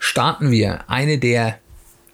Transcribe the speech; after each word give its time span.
starten 0.00 0.50
wir 0.50 0.90
eine 0.90 1.18
der 1.18 1.60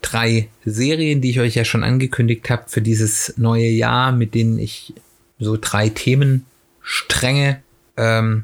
drei 0.01 0.49
Serien, 0.63 1.21
die 1.21 1.31
ich 1.31 1.39
euch 1.39 1.55
ja 1.55 1.65
schon 1.65 1.83
angekündigt 1.83 2.49
habe 2.51 2.65
für 2.67 2.83
dieses 2.83 3.33
neue 3.37 3.69
Jahr, 3.69 4.11
mit 4.11 4.35
denen 4.35 4.59
ich 4.59 4.93
so 5.39 5.57
drei 5.59 5.89
Themenstränge 5.89 7.61
ähm, 7.95 8.43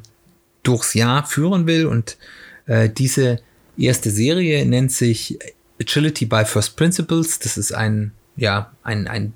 durchs 0.63 0.95
Jahr 0.95 1.27
führen 1.27 1.67
will. 1.67 1.85
Und 1.85 2.17
äh, 2.65 2.89
diese 2.89 3.39
erste 3.77 4.09
Serie 4.09 4.65
nennt 4.65 4.91
sich 4.91 5.37
Agility 5.79 6.25
by 6.25 6.45
First 6.45 6.75
Principles. 6.75 7.39
Das 7.39 7.57
ist 7.57 7.73
ein, 7.73 8.13
ja, 8.35 8.71
ein, 8.83 9.07
ein 9.07 9.33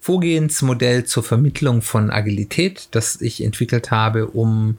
Vorgehensmodell 0.00 1.04
zur 1.04 1.22
Vermittlung 1.22 1.82
von 1.82 2.10
Agilität, 2.10 2.88
das 2.92 3.20
ich 3.20 3.42
entwickelt 3.42 3.90
habe, 3.90 4.28
um 4.28 4.78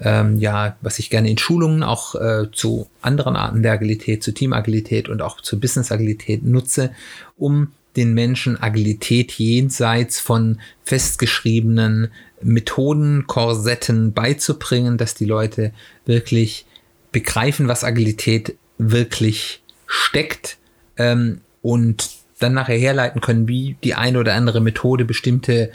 ähm, 0.00 0.38
ja, 0.38 0.76
was 0.80 0.98
ich 0.98 1.10
gerne 1.10 1.30
in 1.30 1.38
Schulungen 1.38 1.82
auch 1.82 2.14
äh, 2.14 2.50
zu 2.52 2.88
anderen 3.00 3.36
Arten 3.36 3.62
der 3.62 3.72
Agilität, 3.72 4.22
zu 4.22 4.32
Teamagilität 4.32 5.08
und 5.08 5.22
auch 5.22 5.40
zur 5.40 5.60
Business-Agilität 5.60 6.44
nutze, 6.44 6.90
um 7.36 7.68
den 7.96 8.12
Menschen 8.12 8.60
Agilität 8.60 9.32
jenseits 9.32 10.18
von 10.18 10.60
festgeschriebenen 10.84 12.08
Methoden, 12.42 13.26
Korsetten 13.26 14.12
beizubringen, 14.12 14.98
dass 14.98 15.14
die 15.14 15.24
Leute 15.24 15.72
wirklich 16.04 16.66
begreifen, 17.12 17.68
was 17.68 17.84
Agilität 17.84 18.56
wirklich 18.78 19.62
steckt 19.86 20.58
ähm, 20.96 21.40
und 21.62 22.10
dann 22.40 22.52
nachher 22.52 22.76
herleiten 22.76 23.20
können, 23.20 23.46
wie 23.46 23.76
die 23.84 23.94
eine 23.94 24.18
oder 24.18 24.34
andere 24.34 24.60
Methode 24.60 25.04
bestimmte 25.04 25.70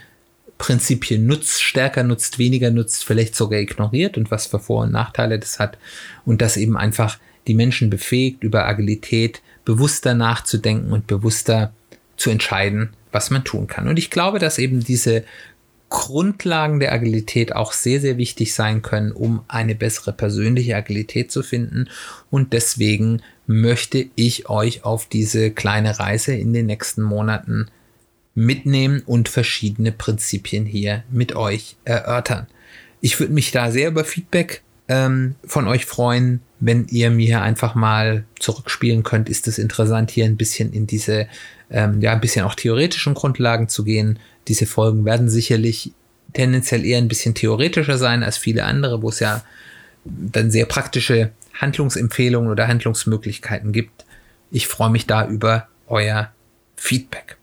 Prinzipien 0.60 1.26
nutzt, 1.26 1.64
stärker 1.64 2.04
nutzt, 2.04 2.38
weniger 2.38 2.70
nutzt, 2.70 3.04
vielleicht 3.04 3.34
sogar 3.34 3.60
ignoriert 3.60 4.18
und 4.18 4.30
was 4.30 4.46
für 4.46 4.60
Vor- 4.60 4.84
und 4.84 4.92
Nachteile 4.92 5.40
das 5.40 5.58
hat 5.58 5.80
und 6.26 6.42
das 6.42 6.58
eben 6.58 6.78
einfach 6.78 7.18
die 7.48 7.56
Menschen 7.56 7.90
befähigt, 7.90 8.44
über 8.44 8.68
Agilität 8.68 9.42
bewusster 9.66 10.14
nachzudenken 10.14 10.92
und 10.92 11.08
bewusster 11.08 11.74
zu 12.18 12.30
entscheiden, 12.30 12.90
was 13.12 13.32
man 13.32 13.46
tun 13.46 13.68
kann. 13.68 13.88
Und 13.88 13.98
ich 13.98 14.12
glaube, 14.12 14.38
dass 14.38 14.60
eben 14.60 14.84
diese 14.84 15.24
Grundlagen 15.88 16.80
der 16.80 16.92
Agilität 16.92 17.56
auch 17.56 17.72
sehr, 17.72 18.02
sehr 18.02 18.18
wichtig 18.18 18.54
sein 18.54 18.82
können, 18.82 19.12
um 19.12 19.42
eine 19.48 19.76
bessere 19.76 20.12
persönliche 20.12 20.76
Agilität 20.76 21.32
zu 21.32 21.42
finden. 21.42 21.90
Und 22.30 22.54
deswegen 22.54 23.22
möchte 23.48 24.08
ich 24.16 24.50
euch 24.50 24.84
auf 24.84 25.08
diese 25.08 25.52
kleine 25.52 26.00
Reise 26.00 26.34
in 26.34 26.54
den 26.54 26.68
nächsten 26.68 27.02
Monaten 27.02 27.70
mitnehmen 28.36 29.02
und 29.06 29.30
verschiedene 29.30 29.92
Prinzipien 29.92 30.66
hier 30.66 31.04
mit 31.12 31.36
euch 31.36 31.76
erörtern. 31.84 32.48
Ich 33.02 33.20
würde 33.20 33.34
mich 33.34 33.52
da 33.52 33.72
sehr 33.72 33.90
über 33.90 34.04
Feedback 34.04 34.62
ähm, 34.88 35.36
von 35.46 35.68
euch 35.68 35.86
freuen, 35.86 36.42
wenn 36.60 36.88
ihr 36.88 37.10
mir 37.12 37.42
einfach 37.42 37.76
mal 37.76 38.26
zurückspielen 38.40 39.04
könnt. 39.04 39.30
Ist 39.30 39.48
es 39.48 39.58
interessant, 39.58 40.12
hier 40.12 40.26
ein 40.26 40.38
bisschen 40.38 40.74
in 40.74 40.88
diese, 40.88 41.28
ähm, 41.70 42.02
ja, 42.02 42.12
ein 42.12 42.22
bisschen 42.22 42.46
auch 42.46 42.56
theoretischen 42.56 43.14
Grundlagen 43.14 43.70
zu 43.70 43.84
gehen? 43.84 44.20
Diese 44.48 44.66
Folgen 44.66 45.06
werden 45.06 45.30
sicherlich 45.30 45.94
tendenziell 46.34 46.86
eher 46.86 46.98
ein 46.98 47.08
bisschen 47.08 47.36
theoretischer 47.36 47.98
sein 47.98 48.24
als 48.24 48.38
viele 48.38 48.66
andere, 48.66 49.02
wo 49.02 49.10
es 49.10 49.20
ja 49.20 49.44
dann 50.04 50.52
sehr 50.52 50.66
praktische 50.66 51.32
Handlungsempfehlungen 51.54 52.50
oder 52.50 52.68
Handlungsmöglichkeiten 52.68 53.72
gibt. 53.72 54.06
Ich 54.52 54.68
freue 54.68 54.90
mich 54.90 55.08
da 55.08 55.28
über 55.28 55.68
euer 55.88 56.32
Feedback. 56.76 57.39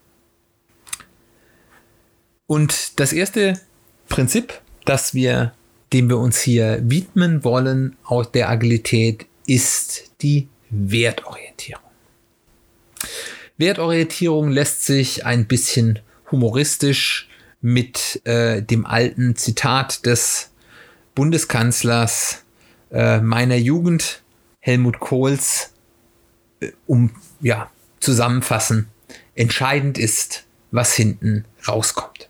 Und 2.46 3.00
das 3.00 3.12
erste 3.12 3.60
Prinzip, 4.08 4.60
das 4.84 5.14
wir, 5.14 5.52
dem 5.92 6.08
wir 6.08 6.18
uns 6.18 6.40
hier 6.40 6.80
widmen 6.82 7.44
wollen 7.44 7.96
aus 8.04 8.30
der 8.30 8.48
Agilität, 8.48 9.26
ist 9.46 10.12
die 10.22 10.48
Wertorientierung. 10.70 11.82
Wertorientierung 13.58 14.50
lässt 14.50 14.84
sich 14.84 15.24
ein 15.24 15.46
bisschen 15.46 16.00
humoristisch 16.30 17.28
mit 17.60 18.20
äh, 18.24 18.62
dem 18.62 18.84
alten 18.84 19.34
Zitat 19.36 20.04
des 20.06 20.50
Bundeskanzlers 21.14 22.44
äh, 22.90 23.20
meiner 23.20 23.56
Jugend, 23.56 24.22
Helmut 24.60 25.00
Kohls, 25.00 25.72
äh, 26.60 26.72
um 26.86 27.10
ja 27.40 27.70
zusammenfassen. 28.00 28.88
Entscheidend 29.34 29.98
ist, 29.98 30.44
was 30.70 30.94
hinten 30.94 31.44
rauskommt. 31.66 32.25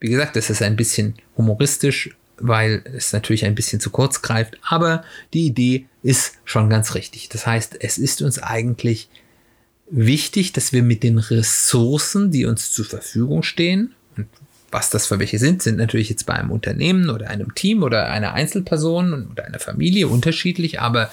Wie 0.00 0.08
gesagt, 0.08 0.36
das 0.36 0.50
ist 0.50 0.62
ein 0.62 0.76
bisschen 0.76 1.14
humoristisch, 1.36 2.10
weil 2.36 2.82
es 2.94 3.12
natürlich 3.12 3.44
ein 3.44 3.54
bisschen 3.54 3.80
zu 3.80 3.90
kurz 3.90 4.22
greift, 4.22 4.58
aber 4.62 5.04
die 5.34 5.46
Idee 5.46 5.86
ist 6.02 6.34
schon 6.44 6.70
ganz 6.70 6.94
richtig. 6.94 7.28
Das 7.28 7.46
heißt, 7.46 7.76
es 7.80 7.98
ist 7.98 8.22
uns 8.22 8.38
eigentlich 8.38 9.08
wichtig, 9.90 10.52
dass 10.52 10.72
wir 10.72 10.82
mit 10.82 11.02
den 11.02 11.18
Ressourcen, 11.18 12.30
die 12.30 12.44
uns 12.44 12.72
zur 12.72 12.84
Verfügung 12.84 13.42
stehen, 13.42 13.94
und 14.16 14.28
was 14.70 14.90
das 14.90 15.06
für 15.06 15.18
welche 15.18 15.38
sind, 15.38 15.62
sind 15.62 15.78
natürlich 15.78 16.10
jetzt 16.10 16.26
bei 16.26 16.34
einem 16.34 16.50
Unternehmen 16.50 17.08
oder 17.10 17.28
einem 17.28 17.54
Team 17.54 17.82
oder 17.82 18.10
einer 18.10 18.34
Einzelperson 18.34 19.28
oder 19.30 19.46
einer 19.46 19.58
Familie 19.58 20.08
unterschiedlich, 20.08 20.80
aber 20.80 21.10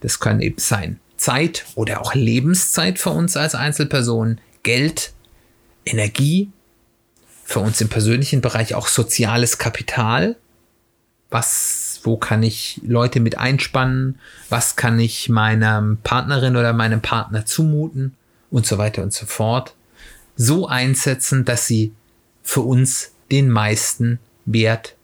das 0.00 0.18
kann 0.18 0.40
eben 0.40 0.58
sein 0.58 0.98
Zeit 1.16 1.64
oder 1.76 2.02
auch 2.02 2.14
Lebenszeit 2.14 2.98
für 2.98 3.10
uns 3.10 3.36
als 3.36 3.54
Einzelperson, 3.54 4.38
Geld, 4.62 5.12
Energie, 5.84 6.50
für 7.46 7.60
uns 7.60 7.80
im 7.80 7.88
persönlichen 7.88 8.40
Bereich 8.40 8.74
auch 8.74 8.88
soziales 8.88 9.56
Kapital. 9.56 10.34
Was, 11.30 12.00
wo 12.02 12.16
kann 12.16 12.42
ich 12.42 12.80
Leute 12.84 13.20
mit 13.20 13.38
einspannen? 13.38 14.18
Was 14.48 14.74
kann 14.74 14.98
ich 14.98 15.28
meiner 15.28 15.96
Partnerin 16.02 16.56
oder 16.56 16.72
meinem 16.72 17.00
Partner 17.00 17.46
zumuten? 17.46 18.16
Und 18.50 18.66
so 18.66 18.78
weiter 18.78 19.02
und 19.04 19.12
so 19.12 19.26
fort. 19.26 19.76
So 20.34 20.66
einsetzen, 20.66 21.44
dass 21.44 21.68
sie 21.68 21.92
für 22.42 22.62
uns 22.62 23.12
den 23.30 23.48
meisten 23.48 24.18
Wert 24.44 24.96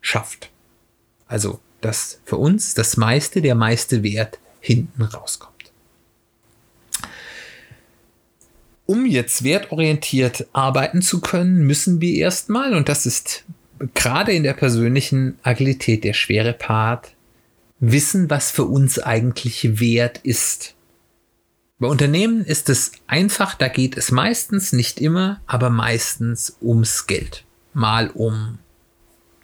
schafft. 0.00 0.50
Also, 1.26 1.58
dass 1.80 2.20
für 2.24 2.36
uns 2.36 2.74
das 2.74 2.96
meiste, 2.96 3.42
der 3.42 3.56
meiste 3.56 4.04
Wert 4.04 4.38
hinten 4.60 5.02
rauskommt. 5.02 5.57
Um 8.88 9.04
jetzt 9.04 9.44
wertorientiert 9.44 10.46
arbeiten 10.54 11.02
zu 11.02 11.20
können, 11.20 11.66
müssen 11.66 12.00
wir 12.00 12.14
erstmal, 12.14 12.74
und 12.74 12.88
das 12.88 13.04
ist 13.04 13.44
gerade 13.92 14.32
in 14.32 14.44
der 14.44 14.54
persönlichen 14.54 15.38
Agilität 15.42 16.04
der 16.04 16.14
schwere 16.14 16.54
Part, 16.54 17.12
wissen, 17.80 18.30
was 18.30 18.50
für 18.50 18.64
uns 18.64 18.98
eigentlich 18.98 19.78
wert 19.78 20.20
ist. 20.22 20.74
Bei 21.78 21.86
Unternehmen 21.86 22.42
ist 22.46 22.70
es 22.70 22.92
einfach, 23.06 23.54
da 23.54 23.68
geht 23.68 23.98
es 23.98 24.10
meistens, 24.10 24.72
nicht 24.72 25.02
immer, 25.02 25.42
aber 25.46 25.68
meistens 25.68 26.56
ums 26.62 27.06
Geld. 27.06 27.44
Mal 27.74 28.08
um 28.08 28.58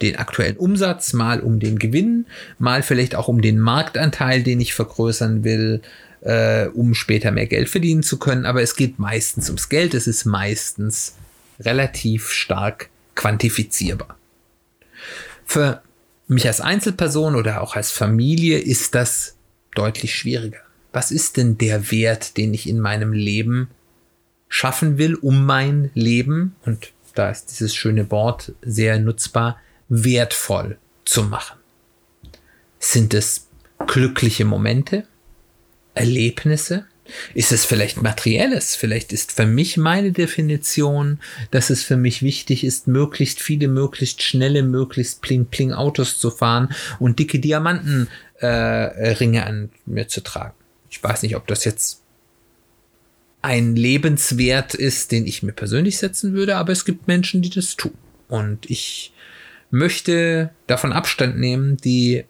den 0.00 0.16
aktuellen 0.16 0.56
Umsatz, 0.56 1.12
mal 1.12 1.40
um 1.40 1.60
den 1.60 1.78
Gewinn, 1.78 2.24
mal 2.58 2.82
vielleicht 2.82 3.14
auch 3.14 3.28
um 3.28 3.42
den 3.42 3.60
Marktanteil, 3.60 4.42
den 4.42 4.62
ich 4.62 4.72
vergrößern 4.72 5.44
will, 5.44 5.82
äh, 6.24 6.66
um 6.68 6.94
später 6.94 7.30
mehr 7.30 7.46
Geld 7.46 7.68
verdienen 7.68 8.02
zu 8.02 8.18
können. 8.18 8.46
Aber 8.46 8.62
es 8.62 8.76
geht 8.76 8.98
meistens 8.98 9.48
ums 9.48 9.68
Geld. 9.68 9.94
Es 9.94 10.06
ist 10.06 10.24
meistens 10.24 11.14
relativ 11.60 12.30
stark 12.30 12.88
quantifizierbar. 13.14 14.16
Für 15.44 15.82
mich 16.26 16.46
als 16.46 16.60
Einzelperson 16.60 17.36
oder 17.36 17.60
auch 17.60 17.76
als 17.76 17.90
Familie 17.90 18.58
ist 18.58 18.94
das 18.94 19.36
deutlich 19.74 20.14
schwieriger. 20.14 20.60
Was 20.92 21.10
ist 21.10 21.36
denn 21.36 21.58
der 21.58 21.90
Wert, 21.90 22.36
den 22.36 22.54
ich 22.54 22.68
in 22.68 22.80
meinem 22.80 23.12
Leben 23.12 23.68
schaffen 24.48 24.96
will, 24.96 25.14
um 25.16 25.44
mein 25.44 25.90
Leben, 25.94 26.56
und 26.64 26.92
da 27.14 27.30
ist 27.30 27.46
dieses 27.46 27.74
schöne 27.74 28.10
Wort 28.10 28.52
sehr 28.62 28.98
nutzbar, 28.98 29.60
wertvoll 29.88 30.78
zu 31.04 31.24
machen? 31.24 31.58
Sind 32.78 33.12
es 33.12 33.48
glückliche 33.86 34.44
Momente? 34.44 35.06
Erlebnisse? 35.94 36.86
Ist 37.34 37.52
es 37.52 37.66
vielleicht 37.66 38.00
materielles? 38.00 38.76
Vielleicht 38.76 39.12
ist 39.12 39.32
für 39.32 39.44
mich 39.44 39.76
meine 39.76 40.12
Definition, 40.12 41.20
dass 41.50 41.68
es 41.68 41.82
für 41.82 41.98
mich 41.98 42.22
wichtig 42.22 42.64
ist, 42.64 42.88
möglichst 42.88 43.40
viele, 43.40 43.68
möglichst 43.68 44.22
schnelle, 44.22 44.62
möglichst 44.62 45.20
pling-pling 45.20 45.72
Autos 45.72 46.18
zu 46.18 46.30
fahren 46.30 46.70
und 46.98 47.18
dicke 47.18 47.40
Diamantenringe 47.40 48.08
äh, 48.40 49.42
an 49.42 49.70
mir 49.84 50.08
zu 50.08 50.22
tragen. 50.22 50.54
Ich 50.90 51.02
weiß 51.02 51.22
nicht, 51.22 51.36
ob 51.36 51.46
das 51.46 51.64
jetzt 51.64 52.00
ein 53.42 53.76
Lebenswert 53.76 54.72
ist, 54.72 55.12
den 55.12 55.26
ich 55.26 55.42
mir 55.42 55.52
persönlich 55.52 55.98
setzen 55.98 56.32
würde, 56.32 56.56
aber 56.56 56.72
es 56.72 56.86
gibt 56.86 57.06
Menschen, 57.08 57.42
die 57.42 57.50
das 57.50 57.76
tun. 57.76 57.92
Und 58.28 58.70
ich 58.70 59.12
möchte 59.70 60.50
davon 60.66 60.94
Abstand 60.94 61.38
nehmen, 61.38 61.76
die 61.76 62.24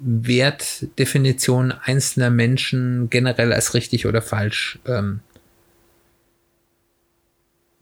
Wertdefinition 0.00 1.72
einzelner 1.72 2.30
Menschen 2.30 3.10
generell 3.10 3.52
als 3.52 3.74
richtig 3.74 4.06
oder 4.06 4.22
falsch 4.22 4.78
ähm, 4.86 5.20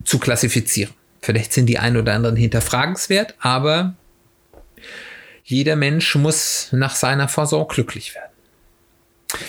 zu 0.04 0.18
klassifizieren. 0.18 0.92
Vielleicht 1.20 1.52
sind 1.52 1.66
die 1.66 1.78
ein 1.78 1.96
oder 1.96 2.14
anderen 2.14 2.36
hinterfragenswert, 2.36 3.34
aber 3.40 3.94
jeder 5.44 5.76
Mensch 5.76 6.14
muss 6.14 6.68
nach 6.72 6.94
seiner 6.94 7.28
Versorgung 7.28 7.68
glücklich 7.68 8.14
werden. 8.14 8.28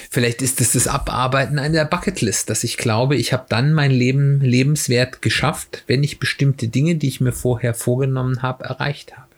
Vielleicht 0.10 0.42
ist 0.42 0.60
es 0.60 0.74
das 0.74 0.88
Abarbeiten 0.88 1.60
einer 1.60 1.86
Bucketlist, 1.86 2.50
dass 2.50 2.64
ich 2.64 2.78
glaube, 2.78 3.16
ich 3.16 3.32
habe 3.32 3.46
dann 3.48 3.74
mein 3.74 3.92
Leben 3.92 4.42
lebenswert 4.42 5.22
geschafft, 5.22 5.84
wenn 5.88 6.04
ich 6.04 6.20
bestimmte 6.20 6.68
Dinge, 6.68 6.96
die 6.96 7.08
ich 7.08 7.22
mir 7.22 7.32
vorher 7.32 7.74
vorgenommen 7.74 8.42
habe, 8.42 8.66
erreicht 8.66 9.18
habe. 9.18 9.30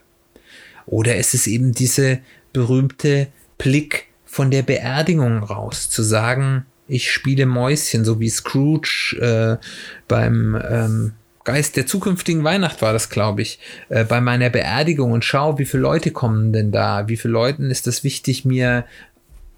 Oder 0.88 1.18
es 1.18 1.34
ist 1.34 1.48
eben 1.48 1.74
diese 1.74 2.20
berühmte 2.54 3.28
Blick 3.58 4.08
von 4.26 4.52
der 4.52 4.64
Beerdigung 4.64 5.44
raus, 5.44 5.90
zu 5.90 6.04
sagen, 6.04 6.66
ich 6.88 7.12
spiele 7.12 7.46
Mäuschen, 7.46 8.04
so 8.04 8.20
wie 8.20 8.30
Scrooge 8.30 9.18
äh, 9.20 9.66
beim 10.08 10.62
ähm, 10.70 11.14
Geist 11.44 11.76
der 11.76 11.88
zukünftigen 11.88 12.44
Weihnacht 12.44 12.82
war 12.82 12.94
das, 12.94 13.10
glaube 13.10 13.42
ich, 13.42 13.60
äh, 13.90 14.04
bei 14.04 14.22
meiner 14.22 14.50
Beerdigung 14.50 15.12
und 15.12 15.26
schau, 15.26 15.58
wie 15.58 15.66
viele 15.66 15.84
Leute 15.84 16.12
kommen 16.12 16.54
denn 16.54 16.72
da, 16.72 17.08
wie 17.08 17.18
viele 17.18 17.34
Leuten 17.34 17.72
ist 17.72 17.88
es 17.88 18.04
wichtig, 18.04 18.46
mir 18.46 18.86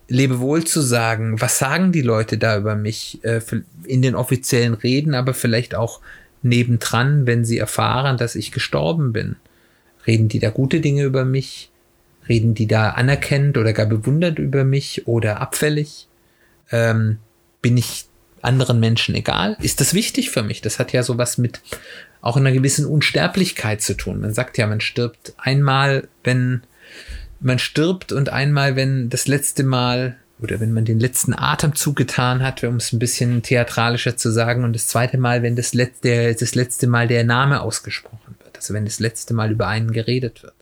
Lebewohl 0.07 0.63
zu 0.63 0.81
sagen. 0.81 1.42
Was 1.42 1.57
sagen 1.57 1.92
die 1.92 2.01
Leute 2.01 2.38
da 2.38 2.57
über 2.57 2.75
mich 2.75 3.19
äh, 3.24 3.42
in 3.86 4.01
den 4.01 4.16
offiziellen 4.16 4.75
Reden, 4.75 5.13
aber 5.13 5.34
vielleicht 5.34 5.75
auch 5.75 6.01
nebendran, 6.42 7.25
wenn 7.25 7.46
sie 7.46 7.57
erfahren, 7.57 8.18
dass 8.18 8.36
ich 8.36 8.51
gestorben 8.51 9.12
bin? 9.12 9.36
Reden 10.06 10.28
die 10.30 10.39
da 10.39 10.51
gute 10.51 10.81
Dinge 10.81 11.04
über 11.04 11.25
mich? 11.25 11.72
Reden 12.28 12.54
die 12.54 12.68
da 12.68 12.92
anerkennend 12.92 13.58
oder 13.58 13.74
gar 13.74 13.86
bewundert 13.86 14.40
über 14.40 14.64
mich 14.64 15.08
oder 15.08 15.42
abfällig? 15.42 16.08
Ähm, 16.72 17.20
bin 17.62 17.78
ich 17.78 18.06
anderen 18.42 18.80
Menschen 18.80 19.16
egal? 19.16 19.58
Ist 19.62 19.81
das 19.81 19.94
wichtig 19.94 20.30
für 20.30 20.44
mich? 20.44 20.62
Das 20.62 20.80
hat 20.80 20.94
ja 20.94 21.04
sowas 21.04 21.38
mit 21.38 21.62
auch 22.22 22.38
einer 22.38 22.52
gewissen 22.52 22.86
Unsterblichkeit 22.86 23.81
zu 23.81 23.96
tun. 23.96 24.22
Man 24.22 24.34
sagt 24.34 24.58
ja, 24.58 24.68
man 24.68 24.81
stirbt 24.81 25.34
einmal, 25.38 26.08
wenn 26.24 26.64
man 27.40 27.60
stirbt 27.60 28.12
und 28.12 28.30
einmal, 28.30 28.75
wenn 28.75 29.10
das 29.10 29.28
letzte 29.28 29.64
Mal 29.64 30.18
oder 30.42 30.60
wenn 30.60 30.74
man 30.74 30.86
den 30.86 31.00
letzten 31.00 31.34
Atemzug 31.34 31.96
getan 31.96 32.42
hat, 32.42 32.64
um 32.64 32.78
es 32.78 32.92
ein 32.92 33.00
bisschen 33.00 33.44
theatralischer 33.44 34.18
zu 34.18 34.30
sagen, 34.31 34.64
und 34.64 34.74
das 34.74 34.88
zweite 34.88 35.18
Mal, 35.18 35.42
wenn 35.42 35.56
das 35.56 35.74
letzte, 35.74 36.36
das 36.36 36.56
letzte 36.56 36.88
Mal 36.88 37.08
der 37.08 37.24
Name 37.24 37.62
ausgesprochen 37.62 38.36
wird, 38.44 38.58
also 38.58 38.74
wenn 38.74 38.86
das 38.86 39.00
letzte 39.00 39.34
Mal 39.34 39.52
über 39.52 39.68
einen 39.68 39.92
geredet 39.92 40.44
wird. 40.44 40.54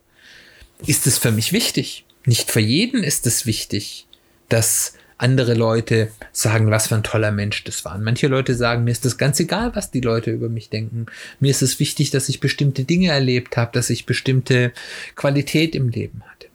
Ist 0.86 1.08
es 1.08 1.18
für 1.18 1.32
mich 1.32 1.54
wichtig? 1.54 2.06
Nicht 2.26 2.52
für 2.52 2.60
jeden 2.60 3.04
ist 3.04 3.28
es 3.28 3.46
wichtig, 3.46 4.08
dass 4.50 4.94
andere 5.18 5.54
Leute 5.54 6.12
sagen, 6.32 6.72
was 6.72 6.88
für 6.88 6.96
ein 6.96 7.04
toller 7.04 7.32
Mensch 7.32 7.64
das 7.64 7.86
war. 7.86 7.96
Und 7.96 8.04
manche 8.04 8.28
Leute 8.28 8.56
sagen, 8.56 8.84
mir 8.84 8.92
ist 8.92 9.06
das 9.06 9.20
ganz 9.20 9.40
egal, 9.40 9.76
was 9.76 9.92
die 9.92 10.02
Leute 10.02 10.32
über 10.32 10.50
mich 10.50 10.70
denken. 10.70 11.06
Mir 11.40 11.52
ist 11.52 11.62
es 11.62 11.80
wichtig, 11.80 12.10
dass 12.10 12.28
ich 12.28 12.40
bestimmte 12.40 12.84
Dinge 12.84 13.10
erlebt 13.10 13.56
habe, 13.56 13.72
dass 13.74 13.92
ich 13.92 14.08
bestimmte 14.08 14.72
Qualität 15.16 15.76
im 15.76 15.90
Leben 15.90 16.24
hatte. 16.24 16.48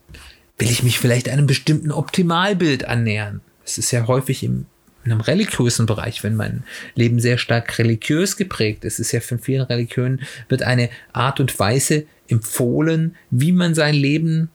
Will 0.58 0.70
ich 0.70 0.82
mich 0.82 0.98
vielleicht 0.98 1.28
einem 1.28 1.46
bestimmten 1.46 1.92
Optimalbild 1.92 2.86
annähern? 2.86 3.40
Es 3.64 3.78
ist 3.78 3.92
ja 3.92 4.06
häufig 4.06 4.42
im 4.42 4.66
in 5.06 5.12
einem 5.12 5.20
religiösen 5.20 5.86
Bereich, 5.86 6.24
wenn 6.24 6.34
mein 6.34 6.64
Leben 6.96 7.20
sehr 7.20 7.38
stark 7.38 7.78
religiös 7.78 8.36
geprägt 8.36 8.84
ist, 8.84 8.98
ist 8.98 9.12
ja 9.12 9.20
von 9.20 9.38
vielen 9.38 9.62
Religionen, 9.62 10.22
wird 10.48 10.64
eine 10.64 10.90
Art 11.12 11.38
und 11.38 11.56
Weise 11.60 12.06
empfohlen, 12.28 13.16
wie 13.30 13.52
man 13.52 13.74
sein 13.74 13.94
Leben 13.94 14.50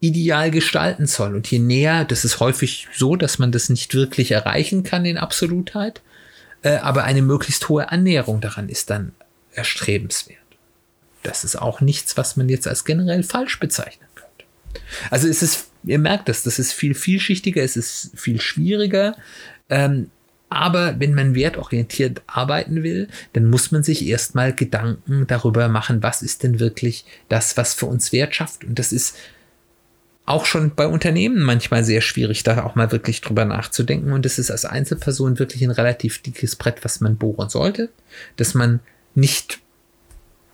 ideal 0.00 0.50
gestalten 0.50 1.06
soll. 1.06 1.34
Und 1.34 1.50
je 1.50 1.58
näher, 1.58 2.04
das 2.04 2.24
ist 2.24 2.40
häufig 2.40 2.88
so, 2.94 3.16
dass 3.16 3.38
man 3.38 3.52
das 3.52 3.68
nicht 3.70 3.94
wirklich 3.94 4.32
erreichen 4.32 4.82
kann 4.82 5.04
in 5.04 5.16
Absolutheit, 5.16 6.02
äh, 6.62 6.76
aber 6.76 7.04
eine 7.04 7.22
möglichst 7.22 7.68
hohe 7.68 7.90
Annäherung 7.90 8.40
daran 8.40 8.68
ist 8.68 8.90
dann 8.90 9.12
erstrebenswert. 9.52 10.38
Das 11.22 11.42
ist 11.42 11.56
auch 11.56 11.80
nichts, 11.80 12.16
was 12.16 12.36
man 12.36 12.48
jetzt 12.48 12.68
als 12.68 12.84
generell 12.84 13.22
falsch 13.22 13.58
bezeichnen 13.58 14.08
könnte. 14.14 14.44
Also 15.10 15.26
es 15.26 15.42
ist, 15.42 15.68
ihr 15.84 15.98
merkt 15.98 16.28
das, 16.28 16.42
das 16.42 16.58
ist 16.58 16.72
viel 16.72 16.94
vielschichtiger, 16.94 17.62
es 17.62 17.76
ist 17.76 18.10
viel 18.14 18.40
schwieriger. 18.40 19.16
Ähm, 19.70 20.10
aber 20.54 20.98
wenn 21.00 21.14
man 21.14 21.34
wertorientiert 21.34 22.22
arbeiten 22.26 22.82
will, 22.82 23.08
dann 23.32 23.46
muss 23.46 23.72
man 23.72 23.82
sich 23.82 24.06
erstmal 24.06 24.54
Gedanken 24.54 25.26
darüber 25.26 25.68
machen, 25.68 26.02
was 26.02 26.22
ist 26.22 26.42
denn 26.42 26.60
wirklich 26.60 27.04
das, 27.28 27.56
was 27.56 27.74
für 27.74 27.86
uns 27.86 28.12
Wert 28.12 28.34
schafft. 28.34 28.64
Und 28.64 28.78
das 28.78 28.92
ist 28.92 29.16
auch 30.26 30.46
schon 30.46 30.74
bei 30.74 30.86
Unternehmen 30.86 31.42
manchmal 31.42 31.84
sehr 31.84 32.00
schwierig, 32.00 32.42
da 32.42 32.64
auch 32.64 32.76
mal 32.76 32.92
wirklich 32.92 33.20
drüber 33.20 33.44
nachzudenken. 33.44 34.12
Und 34.12 34.24
es 34.24 34.38
ist 34.38 34.50
als 34.50 34.64
Einzelperson 34.64 35.38
wirklich 35.38 35.62
ein 35.62 35.70
relativ 35.70 36.22
dickes 36.22 36.56
Brett, 36.56 36.84
was 36.84 37.00
man 37.00 37.16
bohren 37.16 37.50
sollte, 37.50 37.90
dass 38.36 38.54
man 38.54 38.80
nicht 39.14 39.60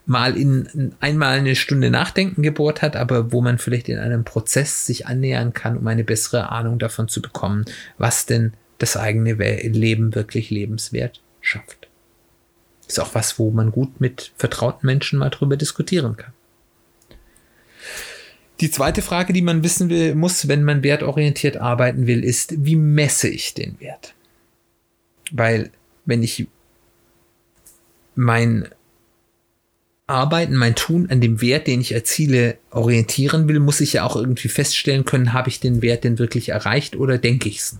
mal 0.05 0.35
in 0.35 0.93
einmal 0.99 1.37
eine 1.37 1.55
Stunde 1.55 1.89
Nachdenken 1.89 2.41
gebohrt 2.41 2.81
hat, 2.81 2.95
aber 2.95 3.31
wo 3.31 3.41
man 3.41 3.59
vielleicht 3.59 3.87
in 3.87 3.99
einem 3.99 4.25
Prozess 4.25 4.85
sich 4.85 5.07
annähern 5.07 5.53
kann, 5.53 5.77
um 5.77 5.87
eine 5.87 6.03
bessere 6.03 6.49
Ahnung 6.49 6.79
davon 6.79 7.07
zu 7.07 7.21
bekommen, 7.21 7.65
was 7.97 8.25
denn 8.25 8.53
das 8.81 8.97
eigene 8.97 9.33
Leben 9.33 10.15
wirklich 10.15 10.49
lebenswert 10.49 11.21
schafft. 11.39 11.87
Ist 12.87 12.99
auch 12.99 13.13
was, 13.15 13.39
wo 13.39 13.51
man 13.51 13.71
gut 13.71 14.01
mit 14.01 14.31
vertrauten 14.37 14.85
Menschen 14.85 15.19
mal 15.19 15.29
drüber 15.29 15.57
diskutieren 15.57 16.17
kann. 16.17 16.33
Die 18.59 18.69
zweite 18.69 19.01
Frage, 19.01 19.33
die 19.33 19.41
man 19.41 19.63
wissen 19.63 19.89
will, 19.89 20.13
muss, 20.13 20.47
wenn 20.47 20.63
man 20.63 20.83
wertorientiert 20.83 21.57
arbeiten 21.57 22.05
will, 22.05 22.23
ist, 22.23 22.65
wie 22.65 22.75
messe 22.75 23.27
ich 23.27 23.53
den 23.53 23.79
Wert? 23.79 24.13
Weil 25.31 25.71
wenn 26.05 26.21
ich 26.21 26.47
mein 28.15 28.67
Arbeiten, 30.05 30.55
mein 30.55 30.75
Tun 30.75 31.09
an 31.09 31.21
dem 31.21 31.41
Wert, 31.41 31.67
den 31.67 31.81
ich 31.81 31.93
erziele, 31.93 32.57
orientieren 32.71 33.47
will, 33.47 33.59
muss 33.59 33.81
ich 33.81 33.93
ja 33.93 34.03
auch 34.03 34.15
irgendwie 34.15 34.49
feststellen 34.49 35.05
können, 35.05 35.33
habe 35.33 35.49
ich 35.49 35.59
den 35.59 35.81
Wert 35.81 36.03
denn 36.03 36.19
wirklich 36.19 36.49
erreicht 36.49 36.95
oder 36.95 37.17
denke 37.17 37.47
ich 37.47 37.59
es? 37.59 37.77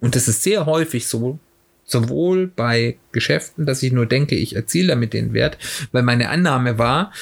Und 0.00 0.16
das 0.16 0.28
ist 0.28 0.42
sehr 0.42 0.66
häufig 0.66 1.06
so, 1.06 1.38
sowohl 1.84 2.46
bei 2.46 2.96
Geschäften, 3.12 3.66
dass 3.66 3.82
ich 3.82 3.92
nur 3.92 4.06
denke, 4.06 4.34
ich 4.34 4.56
erziele 4.56 4.88
damit 4.88 5.12
den 5.12 5.32
Wert, 5.32 5.58
weil 5.92 6.02
meine 6.02 6.30
Annahme 6.30 6.78
war, 6.78 7.12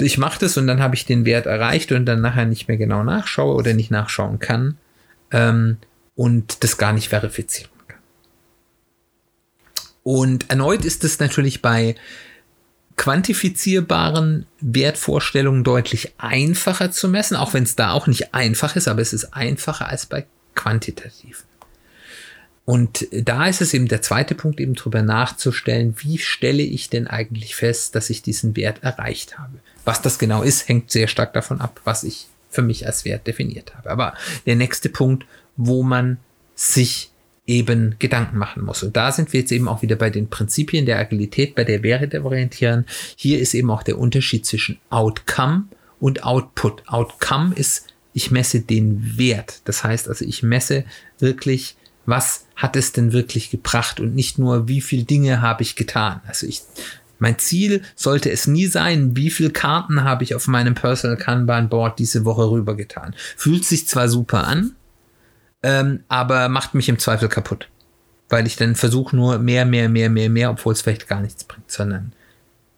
ich 0.00 0.18
mache 0.18 0.40
das 0.40 0.56
und 0.56 0.66
dann 0.66 0.80
habe 0.80 0.94
ich 0.94 1.06
den 1.06 1.24
Wert 1.24 1.46
erreicht 1.46 1.92
und 1.92 2.04
dann 2.06 2.20
nachher 2.20 2.44
nicht 2.44 2.68
mehr 2.68 2.76
genau 2.76 3.02
nachschaue 3.02 3.54
oder 3.54 3.72
nicht 3.72 3.90
nachschauen 3.90 4.38
kann 4.38 4.76
ähm, 5.30 5.78
und 6.14 6.62
das 6.64 6.76
gar 6.76 6.92
nicht 6.92 7.08
verifizieren 7.08 7.70
kann. 7.88 8.00
Und 10.02 10.50
erneut 10.50 10.84
ist 10.84 11.04
es 11.04 11.18
natürlich 11.18 11.62
bei 11.62 11.94
quantifizierbaren 12.96 14.46
Wertvorstellungen 14.60 15.64
deutlich 15.64 16.14
einfacher 16.18 16.90
zu 16.90 17.08
messen, 17.08 17.36
auch 17.36 17.54
wenn 17.54 17.62
es 17.62 17.76
da 17.76 17.92
auch 17.92 18.06
nicht 18.06 18.34
einfach 18.34 18.76
ist, 18.76 18.88
aber 18.88 19.02
es 19.02 19.12
ist 19.12 19.34
einfacher 19.34 19.88
als 19.88 20.06
bei 20.06 20.26
quantitativen. 20.54 21.45
Und 22.66 23.06
da 23.12 23.46
ist 23.46 23.60
es 23.60 23.72
eben 23.74 23.86
der 23.86 24.02
zweite 24.02 24.34
Punkt, 24.34 24.60
eben 24.60 24.74
drüber 24.74 25.00
nachzustellen, 25.00 25.94
wie 25.98 26.18
stelle 26.18 26.64
ich 26.64 26.90
denn 26.90 27.06
eigentlich 27.06 27.54
fest, 27.54 27.94
dass 27.94 28.10
ich 28.10 28.22
diesen 28.22 28.56
Wert 28.56 28.82
erreicht 28.82 29.38
habe. 29.38 29.58
Was 29.84 30.02
das 30.02 30.18
genau 30.18 30.42
ist, 30.42 30.68
hängt 30.68 30.90
sehr 30.90 31.06
stark 31.06 31.32
davon 31.32 31.60
ab, 31.60 31.80
was 31.84 32.02
ich 32.02 32.26
für 32.50 32.62
mich 32.62 32.84
als 32.84 33.04
Wert 33.04 33.28
definiert 33.28 33.76
habe. 33.76 33.88
Aber 33.88 34.14
der 34.46 34.56
nächste 34.56 34.88
Punkt, 34.88 35.26
wo 35.56 35.84
man 35.84 36.18
sich 36.56 37.12
eben 37.46 37.94
Gedanken 38.00 38.36
machen 38.36 38.64
muss. 38.64 38.82
Und 38.82 38.96
da 38.96 39.12
sind 39.12 39.32
wir 39.32 39.40
jetzt 39.40 39.52
eben 39.52 39.68
auch 39.68 39.82
wieder 39.82 39.94
bei 39.94 40.10
den 40.10 40.28
Prinzipien 40.28 40.86
der 40.86 40.98
Agilität, 40.98 41.54
bei 41.54 41.62
der 41.62 41.84
Werte 41.84 42.24
orientieren. 42.24 42.84
Hier 43.14 43.38
ist 43.38 43.54
eben 43.54 43.70
auch 43.70 43.84
der 43.84 43.98
Unterschied 43.98 44.44
zwischen 44.44 44.80
Outcome 44.90 45.66
und 46.00 46.24
Output. 46.24 46.82
Outcome 46.88 47.54
ist, 47.54 47.86
ich 48.12 48.32
messe 48.32 48.60
den 48.60 49.16
Wert. 49.18 49.60
Das 49.66 49.84
heißt 49.84 50.08
also, 50.08 50.24
ich 50.24 50.42
messe 50.42 50.84
wirklich, 51.20 51.76
was 52.06 52.46
hat 52.54 52.76
es 52.76 52.92
denn 52.92 53.12
wirklich 53.12 53.50
gebracht 53.50 54.00
und 54.00 54.14
nicht 54.14 54.38
nur, 54.38 54.68
wie 54.68 54.80
viele 54.80 55.04
Dinge 55.04 55.42
habe 55.42 55.62
ich 55.62 55.76
getan. 55.76 56.20
Also 56.26 56.46
ich, 56.46 56.62
mein 57.18 57.38
Ziel 57.38 57.82
sollte 57.94 58.30
es 58.30 58.46
nie 58.46 58.66
sein, 58.66 59.16
wie 59.16 59.30
viele 59.30 59.50
Karten 59.50 60.04
habe 60.04 60.24
ich 60.24 60.34
auf 60.34 60.46
meinem 60.46 60.74
Personal 60.74 61.16
Kanban 61.16 61.68
Board 61.68 61.98
diese 61.98 62.24
Woche 62.24 62.50
rübergetan. 62.50 63.14
Fühlt 63.36 63.64
sich 63.64 63.86
zwar 63.86 64.08
super 64.08 64.46
an, 64.46 64.72
ähm, 65.62 66.00
aber 66.08 66.48
macht 66.48 66.74
mich 66.74 66.88
im 66.88 66.98
Zweifel 66.98 67.28
kaputt. 67.28 67.68
Weil 68.28 68.46
ich 68.46 68.56
dann 68.56 68.74
versuche 68.74 69.14
nur 69.14 69.38
mehr, 69.38 69.64
mehr, 69.64 69.88
mehr, 69.88 70.10
mehr, 70.10 70.30
mehr, 70.30 70.50
obwohl 70.50 70.72
es 70.72 70.82
vielleicht 70.82 71.08
gar 71.08 71.20
nichts 71.20 71.44
bringt, 71.44 71.70
sondern 71.70 72.12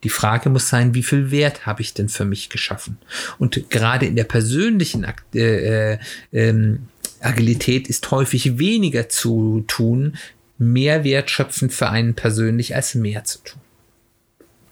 die 0.05 0.11
Frage 0.11 0.49
muss 0.51 0.69
sein, 0.69 0.95
wie 0.95 1.03
viel 1.03 1.31
Wert 1.31 1.67
habe 1.67 1.83
ich 1.83 1.95
denn 1.95 2.09
für 2.09 2.25
mich 2.25 2.51
geschaffen? 2.51 2.99
Und 3.39 3.71
gerade 3.71 4.07
in 4.07 4.15
der 4.15 4.25
persönlichen 4.25 5.05
äh, 5.35 5.93
äh, 5.95 5.99
ähm, 6.33 6.89
Agilität 7.21 7.89
ist 7.89 8.11
häufig 8.11 8.59
weniger 8.59 9.09
zu 9.09 9.65
tun, 9.67 10.17
mehr 10.59 11.05
wertschöpfend 11.05 11.73
für 11.73 11.89
einen 11.89 12.15
persönlich 12.15 12.75
als 12.75 12.95
mehr 12.95 13.25
zu 13.25 13.39
tun. 13.43 13.61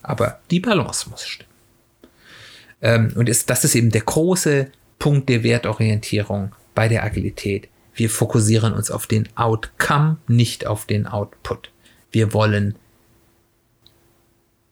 Aber 0.03 0.41
die 0.51 0.61
Balance 0.61 1.09
muss 1.11 1.27
stimmen. 1.27 1.51
Ähm, 2.83 3.13
und 3.17 3.29
ist, 3.29 3.51
das 3.51 3.65
ist 3.65 3.75
eben 3.75 3.91
der 3.91 4.03
große 4.03 4.71
Punkt 4.99 5.29
der 5.29 5.43
Wertorientierung 5.43 6.55
bei 6.75 6.89
der 6.89 7.05
Agilität. 7.05 7.69
Wir 7.95 8.11
fokussieren 8.11 8.75
uns 8.75 8.91
auf 8.91 9.07
den 9.07 9.29
Outcome, 9.37 10.19
nicht 10.29 10.67
auf 10.67 10.87
den 10.87 11.07
Output. 11.07 11.71
Wir 12.13 12.33
wollen 12.33 12.77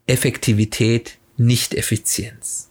Effektivität, 0.07 1.19
nicht 1.37 1.75
Effizienz. 1.75 2.71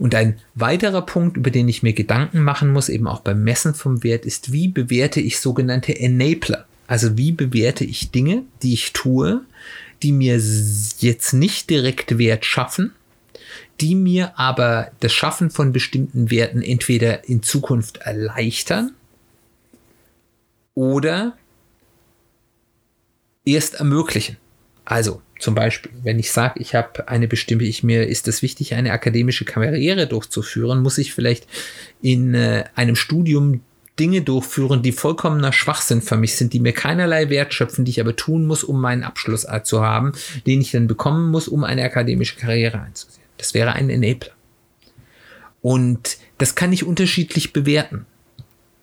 Und 0.00 0.14
ein 0.14 0.38
weiterer 0.54 1.02
Punkt, 1.02 1.36
über 1.36 1.50
den 1.50 1.68
ich 1.68 1.82
mir 1.82 1.92
Gedanken 1.92 2.42
machen 2.42 2.72
muss, 2.72 2.88
eben 2.88 3.06
auch 3.06 3.20
beim 3.20 3.44
Messen 3.44 3.74
vom 3.74 4.02
Wert, 4.02 4.24
ist, 4.24 4.50
wie 4.50 4.66
bewerte 4.66 5.20
ich 5.20 5.38
sogenannte 5.38 5.94
Enabler? 5.94 6.64
Also 6.86 7.18
wie 7.18 7.32
bewerte 7.32 7.84
ich 7.84 8.10
Dinge, 8.10 8.44
die 8.62 8.72
ich 8.72 8.94
tue, 8.94 9.42
die 10.02 10.12
mir 10.12 10.40
jetzt 11.00 11.34
nicht 11.34 11.68
direkt 11.68 12.16
Wert 12.16 12.46
schaffen, 12.46 12.94
die 13.82 13.94
mir 13.94 14.38
aber 14.38 14.90
das 15.00 15.12
Schaffen 15.12 15.50
von 15.50 15.70
bestimmten 15.70 16.30
Werten 16.30 16.62
entweder 16.62 17.28
in 17.28 17.42
Zukunft 17.42 17.98
erleichtern 17.98 18.92
oder 20.72 21.36
erst 23.44 23.74
ermöglichen. 23.74 24.38
Also 24.86 25.20
zum 25.40 25.54
Beispiel, 25.54 25.90
wenn 26.02 26.18
ich 26.18 26.30
sage, 26.30 26.60
ich 26.60 26.74
habe 26.74 27.08
eine 27.08 27.26
bestimmte, 27.26 27.64
ich 27.64 27.82
mir 27.82 28.06
ist 28.06 28.28
es 28.28 28.42
wichtig, 28.42 28.74
eine 28.74 28.92
akademische 28.92 29.44
Karriere 29.44 30.06
durchzuführen, 30.06 30.82
muss 30.82 30.98
ich 30.98 31.14
vielleicht 31.14 31.46
in 32.02 32.34
äh, 32.34 32.64
einem 32.74 32.94
Studium 32.94 33.60
Dinge 33.98 34.22
durchführen, 34.22 34.82
die 34.82 34.92
vollkommener 34.92 35.52
Schwachsinn 35.52 36.00
für 36.00 36.16
mich 36.16 36.36
sind, 36.36 36.52
die 36.52 36.60
mir 36.60 36.72
keinerlei 36.72 37.28
Wert 37.28 37.52
schöpfen, 37.52 37.84
die 37.84 37.90
ich 37.90 38.00
aber 38.00 38.16
tun 38.16 38.46
muss, 38.46 38.64
um 38.64 38.80
meinen 38.80 39.02
Abschluss 39.02 39.46
zu 39.64 39.82
haben, 39.82 40.12
den 40.46 40.60
ich 40.60 40.70
dann 40.70 40.86
bekommen 40.86 41.30
muss, 41.30 41.48
um 41.48 41.64
eine 41.64 41.84
akademische 41.84 42.36
Karriere 42.36 42.80
einzusehen. 42.80 43.24
Das 43.36 43.52
wäre 43.52 43.72
ein 43.72 43.90
Enabler. 43.90 44.32
Und 45.60 46.16
das 46.38 46.54
kann 46.54 46.72
ich 46.72 46.84
unterschiedlich 46.84 47.52
bewerten. 47.52 48.06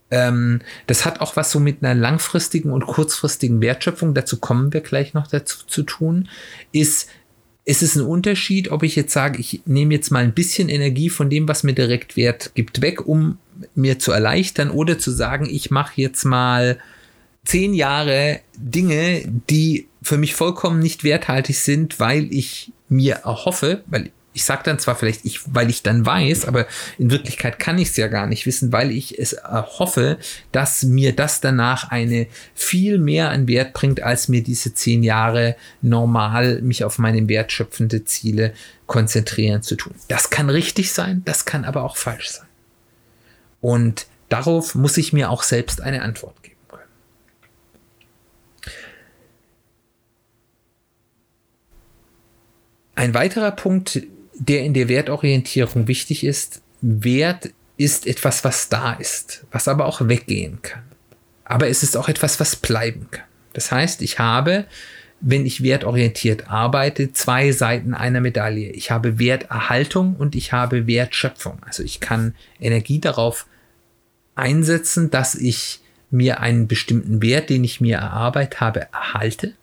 Ähm, 0.09 0.61
das 0.87 1.05
hat 1.05 1.19
auch 1.21 1.35
was 1.35 1.51
so 1.51 1.59
mit 1.59 1.83
einer 1.83 1.99
langfristigen 1.99 2.71
und 2.71 2.87
kurzfristigen 2.87 3.61
Wertschöpfung, 3.61 4.13
dazu 4.13 4.37
kommen 4.37 4.73
wir 4.73 4.81
gleich 4.81 5.13
noch 5.13 5.27
dazu 5.27 5.59
zu 5.67 5.83
tun, 5.83 6.29
ist, 6.71 7.09
ist 7.65 7.83
es 7.83 7.95
ein 7.95 8.05
Unterschied, 8.05 8.71
ob 8.71 8.83
ich 8.83 8.95
jetzt 8.95 9.11
sage, 9.11 9.39
ich 9.39 9.61
nehme 9.65 9.93
jetzt 9.93 10.11
mal 10.11 10.23
ein 10.23 10.33
bisschen 10.33 10.69
Energie 10.69 11.09
von 11.09 11.29
dem, 11.29 11.47
was 11.47 11.63
mir 11.63 11.73
direkt 11.73 12.15
Wert 12.15 12.51
gibt, 12.55 12.81
weg, 12.81 13.05
um 13.05 13.37
mir 13.75 13.99
zu 13.99 14.11
erleichtern 14.11 14.69
oder 14.69 14.97
zu 14.97 15.11
sagen, 15.11 15.47
ich 15.49 15.71
mache 15.71 16.01
jetzt 16.01 16.23
mal 16.23 16.77
zehn 17.43 17.73
Jahre 17.73 18.39
Dinge, 18.55 19.23
die 19.49 19.87
für 20.01 20.17
mich 20.17 20.35
vollkommen 20.35 20.79
nicht 20.79 21.03
werthaltig 21.03 21.57
sind, 21.57 21.99
weil 21.99 22.31
ich 22.31 22.71
mir 22.87 23.15
erhoffe, 23.25 23.83
weil 23.87 24.11
ich 24.37 24.45
sage 24.45 24.61
dann 24.65 24.77
zwar 24.77 24.95
vielleicht, 24.95 25.25
ich, 25.25 25.39
weil 25.51 25.67
ich 25.67 25.81
dann 25.81 26.05
weiß, 26.05 26.45
aber 26.45 26.67
in 26.99 27.09
Wirklichkeit 27.09 27.57
kann 27.57 27.79
ich 27.79 27.89
es 27.89 27.97
ja 27.97 28.07
gar 28.07 28.27
nicht 28.27 28.45
wissen, 28.45 28.71
weil 28.71 28.91
ich 28.91 29.17
es 29.17 29.35
hoffe, 29.43 30.19
dass 30.51 30.83
mir 30.83 31.15
das 31.15 31.41
danach 31.41 31.89
eine 31.89 32.27
viel 32.53 32.99
mehr 32.99 33.31
an 33.31 33.47
Wert 33.47 33.73
bringt, 33.73 34.03
als 34.03 34.27
mir 34.27 34.43
diese 34.43 34.75
zehn 34.75 35.01
Jahre 35.01 35.55
normal 35.81 36.61
mich 36.61 36.83
auf 36.83 36.99
meine 36.99 37.27
wertschöpfende 37.27 38.05
Ziele 38.05 38.53
konzentrieren 38.85 39.63
zu 39.63 39.75
tun. 39.75 39.95
Das 40.07 40.29
kann 40.29 40.51
richtig 40.51 40.93
sein, 40.93 41.23
das 41.25 41.45
kann 41.45 41.65
aber 41.65 41.81
auch 41.81 41.97
falsch 41.97 42.29
sein. 42.29 42.47
Und 43.59 44.05
darauf 44.29 44.75
muss 44.75 44.97
ich 44.97 45.13
mir 45.13 45.31
auch 45.31 45.41
selbst 45.41 45.81
eine 45.81 46.03
Antwort 46.03 46.43
geben 46.43 46.59
können. 46.67 46.83
Ein 52.93 53.15
weiterer 53.15 53.49
Punkt, 53.49 53.99
der 54.39 54.63
in 54.63 54.73
der 54.73 54.87
Wertorientierung 54.87 55.87
wichtig 55.87 56.23
ist, 56.23 56.61
Wert 56.81 57.49
ist 57.77 58.07
etwas, 58.07 58.43
was 58.43 58.69
da 58.69 58.93
ist, 58.93 59.45
was 59.51 59.67
aber 59.67 59.85
auch 59.85 60.07
weggehen 60.07 60.61
kann. 60.61 60.83
Aber 61.45 61.67
es 61.67 61.83
ist 61.83 61.95
auch 61.95 62.09
etwas, 62.09 62.39
was 62.39 62.55
bleiben 62.55 63.07
kann. 63.11 63.23
Das 63.53 63.71
heißt, 63.71 64.01
ich 64.01 64.19
habe, 64.19 64.65
wenn 65.21 65.45
ich 65.45 65.63
wertorientiert 65.63 66.49
arbeite, 66.49 67.13
zwei 67.13 67.51
Seiten 67.51 67.93
einer 67.93 68.21
Medaille. 68.21 68.71
Ich 68.71 68.91
habe 68.91 69.17
Werterhaltung 69.17 70.15
und 70.15 70.35
ich 70.35 70.53
habe 70.53 70.87
Wertschöpfung. 70.87 71.59
Also 71.65 71.83
ich 71.83 71.99
kann 71.99 72.35
Energie 72.59 72.99
darauf 72.99 73.47
einsetzen, 74.35 75.09
dass 75.09 75.33
ich 75.33 75.79
mir 76.11 76.39
einen 76.39 76.67
bestimmten 76.67 77.21
Wert, 77.21 77.49
den 77.49 77.63
ich 77.63 77.81
mir 77.81 77.97
erarbeitet 77.97 78.61
habe, 78.61 78.87
erhalte. 78.93 79.53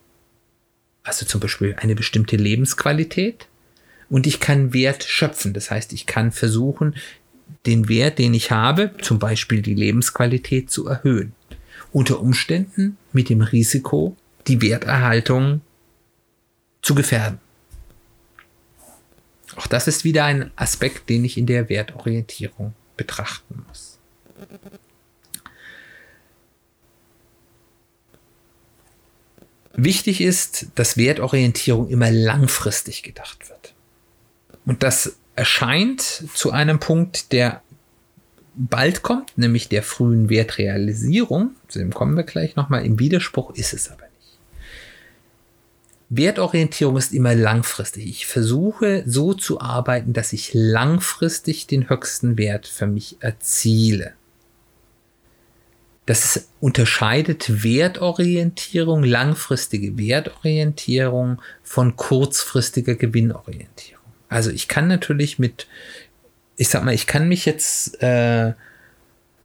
Also 1.04 1.26
zum 1.26 1.40
Beispiel 1.40 1.76
eine 1.78 1.94
bestimmte 1.94 2.36
Lebensqualität 2.36 3.46
und 4.10 4.26
ich 4.26 4.40
kann 4.40 4.72
Wert 4.72 5.04
schöpfen. 5.04 5.52
Das 5.52 5.70
heißt, 5.70 5.92
ich 5.92 6.06
kann 6.06 6.32
versuchen, 6.32 6.94
den 7.66 7.88
Wert, 7.88 8.18
den 8.18 8.34
ich 8.34 8.50
habe, 8.50 8.92
zum 9.00 9.18
Beispiel 9.18 9.62
die 9.62 9.74
Lebensqualität 9.74 10.70
zu 10.70 10.86
erhöhen. 10.86 11.32
Unter 11.92 12.20
Umständen 12.20 12.96
mit 13.12 13.28
dem 13.28 13.40
Risiko, 13.40 14.16
die 14.46 14.60
Werterhaltung 14.60 15.60
zu 16.82 16.94
gefährden. 16.94 17.38
Auch 19.56 19.66
das 19.66 19.86
ist 19.86 20.04
wieder 20.04 20.24
ein 20.24 20.50
Aspekt, 20.56 21.08
den 21.08 21.24
ich 21.24 21.38
in 21.38 21.46
der 21.46 21.68
Wertorientierung 21.68 22.74
betrachten 22.96 23.64
muss. 23.68 23.98
Wichtig 29.76 30.20
ist, 30.20 30.68
dass 30.76 30.96
Wertorientierung 30.96 31.88
immer 31.88 32.10
langfristig 32.10 33.02
gedacht 33.02 33.48
wird. 33.48 33.73
Und 34.66 34.82
das 34.82 35.16
erscheint 35.36 36.00
zu 36.00 36.50
einem 36.50 36.78
Punkt, 36.80 37.32
der 37.32 37.62
bald 38.54 39.02
kommt, 39.02 39.36
nämlich 39.36 39.68
der 39.68 39.82
frühen 39.82 40.28
Wertrealisierung. 40.28 41.50
Zu 41.68 41.80
dem 41.80 41.92
kommen 41.92 42.16
wir 42.16 42.22
gleich 42.22 42.56
nochmal. 42.56 42.86
Im 42.86 42.98
Widerspruch 42.98 43.54
ist 43.54 43.72
es 43.72 43.90
aber 43.90 44.04
nicht. 44.04 44.38
Wertorientierung 46.10 46.96
ist 46.96 47.12
immer 47.12 47.34
langfristig. 47.34 48.06
Ich 48.06 48.26
versuche 48.26 49.02
so 49.06 49.34
zu 49.34 49.60
arbeiten, 49.60 50.12
dass 50.12 50.32
ich 50.32 50.54
langfristig 50.54 51.66
den 51.66 51.88
höchsten 51.88 52.38
Wert 52.38 52.66
für 52.66 52.86
mich 52.86 53.16
erziele. 53.20 54.12
Das 56.06 56.48
unterscheidet 56.60 57.64
Wertorientierung, 57.64 59.02
langfristige 59.04 59.96
Wertorientierung 59.96 61.40
von 61.62 61.96
kurzfristiger 61.96 62.94
Gewinnorientierung. 62.94 63.93
Also 64.34 64.50
ich 64.50 64.66
kann 64.66 64.88
natürlich 64.88 65.38
mit, 65.38 65.68
ich 66.56 66.68
sag 66.68 66.82
mal, 66.82 66.92
ich 66.92 67.06
kann 67.06 67.28
mich 67.28 67.46
jetzt 67.46 68.02
äh, 68.02 68.52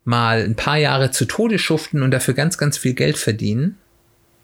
mal 0.04 0.42
ein 0.42 0.56
paar 0.56 0.78
Jahre 0.78 1.12
zu 1.12 1.26
Tode 1.26 1.60
schuften 1.60 2.02
und 2.02 2.10
dafür 2.10 2.34
ganz, 2.34 2.58
ganz 2.58 2.80
viel 2.80 2.96
Geld 2.96 3.20
verdienen. 3.20 3.78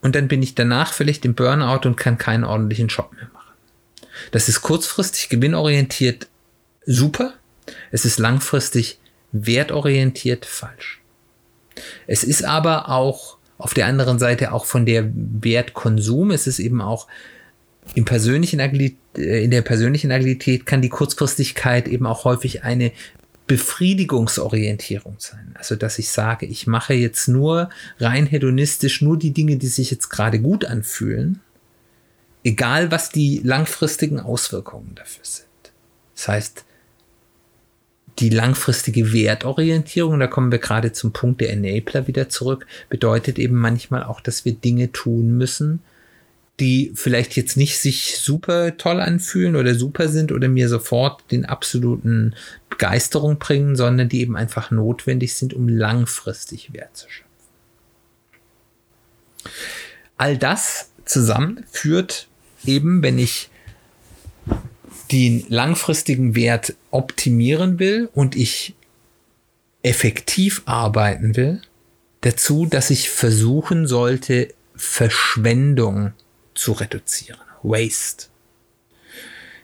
Und 0.04 0.14
dann 0.14 0.28
bin 0.28 0.44
ich 0.44 0.54
danach 0.54 0.94
vielleicht 0.94 1.26
im 1.26 1.34
Burnout 1.34 1.88
und 1.88 1.98
kann 1.98 2.20
keinen 2.20 2.44
ordentlichen 2.44 2.90
Job 2.90 3.12
mehr 3.14 3.28
machen. 3.34 3.56
Das 4.30 4.48
ist 4.48 4.62
kurzfristig 4.62 5.30
gewinnorientiert 5.30 6.28
super. 6.86 7.34
Es 7.90 8.06
ist 8.06 8.20
langfristig 8.20 9.00
wertorientiert 9.32 10.46
falsch. 10.46 11.02
Es 12.06 12.24
ist 12.24 12.46
aber 12.46 12.90
auch 12.90 13.38
auf 13.58 13.74
der 13.74 13.88
anderen 13.88 14.20
Seite 14.20 14.52
auch 14.52 14.66
von 14.66 14.86
der 14.86 15.10
Wertkonsum, 15.12 16.30
es 16.30 16.46
ist 16.46 16.60
eben 16.60 16.82
auch 16.82 17.08
im 17.94 18.06
persönlichen 18.06 18.60
Agilität, 18.60 18.98
äh, 19.18 19.44
in 19.44 19.52
der 19.52 19.62
persönlichen 19.62 20.12
Agilität 20.12 20.66
kann 20.66 20.82
die 20.82 20.90
Kurzfristigkeit 20.90 21.88
eben 21.88 22.06
auch 22.06 22.26
häufig 22.26 22.64
eine 22.64 22.92
Befriedigungsorientierung 23.48 25.18
sein. 25.20 25.54
Also, 25.54 25.76
dass 25.76 26.00
ich 26.00 26.10
sage, 26.10 26.46
ich 26.48 26.66
mache 26.66 26.96
jetzt 26.96 27.28
nur 27.28 27.70
rein 28.00 28.26
hedonistisch 28.26 29.02
nur 29.02 29.18
die 29.18 29.32
Dinge, 29.32 29.58
die 29.58 29.68
sich 29.68 29.92
jetzt 29.92 30.10
gerade 30.10 30.40
gut 30.40 30.66
anfühlen, 30.66 31.42
egal 32.44 32.90
was 32.92 33.10
die 33.10 33.42
langfristigen 33.44 34.20
Auswirkungen 34.20 34.94
dafür 34.96 35.26
sind. 35.26 35.46
Das 36.16 36.28
heißt, 36.28 36.66
die 38.20 38.30
langfristige 38.30 39.12
Wertorientierung, 39.12 40.20
da 40.20 40.28
kommen 40.28 40.52
wir 40.52 40.60
gerade 40.60 40.94
zum 40.94 41.12
Punkt 41.12 41.42
der 41.42 41.52
Enabler 41.52 42.08
wieder 42.08 42.30
zurück, 42.30 42.66
bedeutet 42.90 43.38
eben 43.38 43.56
manchmal 43.56 44.04
auch, 44.04 44.22
dass 44.22 44.46
wir 44.46 44.54
Dinge 44.54 44.92
tun 44.92 45.38
müssen, 45.38 45.82
die 46.60 46.92
vielleicht 46.96 47.36
jetzt 47.36 47.58
nicht 47.58 47.78
sich 47.80 48.18
super 48.18 48.78
toll 48.78 49.02
anfühlen 49.02 49.56
oder 49.56 49.76
super 49.76 50.08
sind 50.08 50.32
oder 50.32 50.48
mir 50.48 50.70
sofort 50.70 51.30
den 51.32 51.46
absoluten 51.46 52.34
Begeisterung 52.70 53.40
bringen, 53.40 53.76
sondern 53.76 54.08
die 54.08 54.22
eben 54.22 54.38
einfach 54.38 54.72
notwendig 54.72 55.34
sind, 55.34 55.54
um 55.54 55.68
langfristig 55.68 56.72
Wert 56.74 56.96
zu 56.96 57.10
schöpfen. 57.10 57.26
All 60.18 60.38
das 60.38 60.92
zusammen 61.04 61.66
führt 61.72 62.28
eben, 62.66 63.04
wenn 63.04 63.20
ich 63.20 63.50
den 65.12 65.46
langfristigen 65.50 66.36
Wert 66.36 66.76
optimieren 66.90 67.80
will 67.80 68.10
und 68.14 68.36
ich 68.36 68.76
effektiv 69.84 70.64
arbeiten 70.66 71.36
will, 71.36 71.62
dazu, 72.22 72.66
dass 72.66 72.90
ich 72.90 73.10
versuchen 73.10 73.88
sollte, 73.88 74.54
Verschwendung 74.76 76.14
zu 76.56 76.72
reduzieren. 76.72 77.40
Waste. 77.62 78.28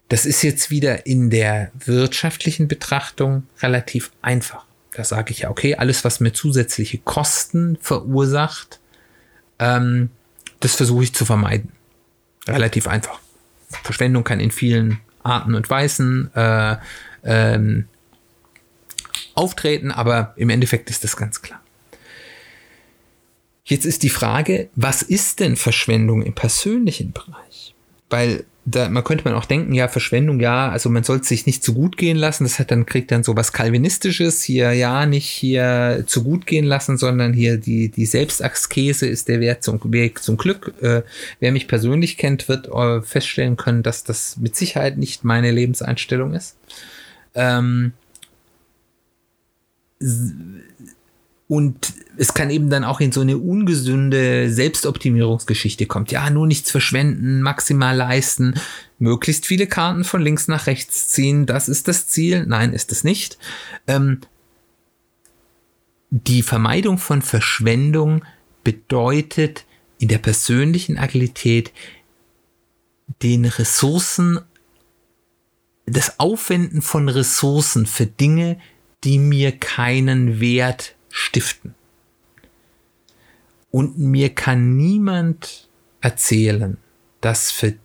Das 0.09 0.25
ist 0.25 0.41
jetzt 0.41 0.69
wieder 0.69 1.05
in 1.05 1.29
der 1.29 1.71
wirtschaftlichen 1.73 2.67
Betrachtung 2.67 3.43
relativ 3.61 4.11
einfach. 4.21 4.65
Da 4.93 5.05
sage 5.05 5.31
ich 5.31 5.39
ja, 5.39 5.49
okay, 5.49 5.75
alles, 5.75 6.03
was 6.03 6.19
mir 6.19 6.33
zusätzliche 6.33 6.97
Kosten 6.97 7.77
verursacht, 7.79 8.81
ähm, 9.57 10.09
das 10.59 10.75
versuche 10.75 11.05
ich 11.05 11.13
zu 11.13 11.23
vermeiden. 11.23 11.71
Relativ 12.47 12.87
einfach. 12.87 13.19
Verschwendung 13.83 14.23
kann 14.23 14.41
in 14.41 14.51
vielen 14.51 14.99
Arten 15.23 15.55
und 15.55 15.69
Weisen 15.69 16.29
äh, 16.35 16.75
ähm, 17.23 17.87
auftreten, 19.33 19.91
aber 19.91 20.33
im 20.35 20.49
Endeffekt 20.49 20.89
ist 20.89 21.03
das 21.03 21.15
ganz 21.15 21.41
klar. 21.41 21.60
Jetzt 23.71 23.85
ist 23.85 24.03
die 24.03 24.09
Frage, 24.09 24.67
was 24.75 25.01
ist 25.01 25.39
denn 25.39 25.55
Verschwendung 25.55 26.23
im 26.23 26.33
persönlichen 26.33 27.13
Bereich? 27.13 27.73
Weil 28.09 28.43
da 28.65 28.89
man 28.89 29.05
könnte 29.05 29.23
man 29.23 29.33
auch 29.33 29.45
denken, 29.45 29.73
ja, 29.73 29.87
Verschwendung, 29.87 30.41
ja, 30.41 30.67
also 30.67 30.89
man 30.89 31.05
sollte 31.05 31.25
sich 31.25 31.45
nicht 31.45 31.63
zu 31.63 31.73
gut 31.73 31.95
gehen 31.95 32.17
lassen. 32.17 32.43
Das 32.43 32.59
hat 32.59 32.69
dann 32.69 32.85
kriegt 32.85 33.11
dann 33.11 33.23
so 33.23 33.37
was 33.37 33.53
Calvinistisches 33.53 34.43
hier, 34.43 34.73
ja, 34.73 35.05
nicht 35.05 35.29
hier 35.29 36.03
zu 36.05 36.21
gut 36.21 36.47
gehen 36.47 36.65
lassen, 36.65 36.97
sondern 36.97 37.31
hier 37.31 37.55
die 37.55 37.87
die 37.87 38.05
Selbstaskese 38.05 39.07
ist 39.07 39.29
der 39.29 39.39
Wert 39.39 39.63
zum 39.63 39.79
Weg 39.93 40.21
zum 40.21 40.35
Glück. 40.35 40.73
Äh, 40.81 41.03
wer 41.39 41.53
mich 41.53 41.69
persönlich 41.69 42.17
kennt, 42.17 42.49
wird 42.49 42.67
äh, 42.67 43.01
feststellen 43.01 43.55
können, 43.55 43.83
dass 43.83 44.03
das 44.03 44.35
mit 44.35 44.57
Sicherheit 44.57 44.97
nicht 44.97 45.23
meine 45.23 45.49
Lebenseinstellung 45.49 46.33
ist. 46.33 46.57
Ähm, 47.35 47.93
und 51.51 51.95
es 52.15 52.33
kann 52.33 52.49
eben 52.49 52.69
dann 52.69 52.85
auch 52.85 53.01
in 53.01 53.11
so 53.11 53.19
eine 53.19 53.37
ungesunde 53.37 54.49
Selbstoptimierungsgeschichte 54.49 55.85
kommt. 55.85 56.09
Ja, 56.09 56.29
nur 56.29 56.47
nichts 56.47 56.71
verschwenden, 56.71 57.41
maximal 57.41 57.93
leisten, 57.93 58.53
möglichst 58.99 59.45
viele 59.45 59.67
Karten 59.67 60.05
von 60.05 60.21
links 60.21 60.47
nach 60.47 60.65
rechts 60.67 61.09
ziehen. 61.09 61.45
Das 61.45 61.67
ist 61.67 61.89
das 61.89 62.07
Ziel. 62.07 62.45
Nein, 62.45 62.71
ist 62.71 62.93
es 62.93 63.03
nicht. 63.03 63.37
Ähm, 63.85 64.21
die 66.09 66.41
Vermeidung 66.41 66.97
von 66.97 67.21
Verschwendung 67.21 68.23
bedeutet 68.63 69.65
in 69.99 70.07
der 70.07 70.19
persönlichen 70.19 70.97
Agilität 70.97 71.73
den 73.23 73.43
Ressourcen, 73.43 74.39
das 75.85 76.17
Aufwenden 76.17 76.81
von 76.81 77.09
Ressourcen 77.09 77.87
für 77.87 78.05
Dinge, 78.05 78.57
die 79.03 79.19
mir 79.19 79.51
keinen 79.51 80.39
Wert 80.39 80.95
stiften. 81.11 81.75
Und 83.69 83.97
mir 83.97 84.33
kann 84.33 84.75
niemand 84.75 85.69
erzählen, 86.01 86.77
dass 87.21 87.51
für 87.51 87.75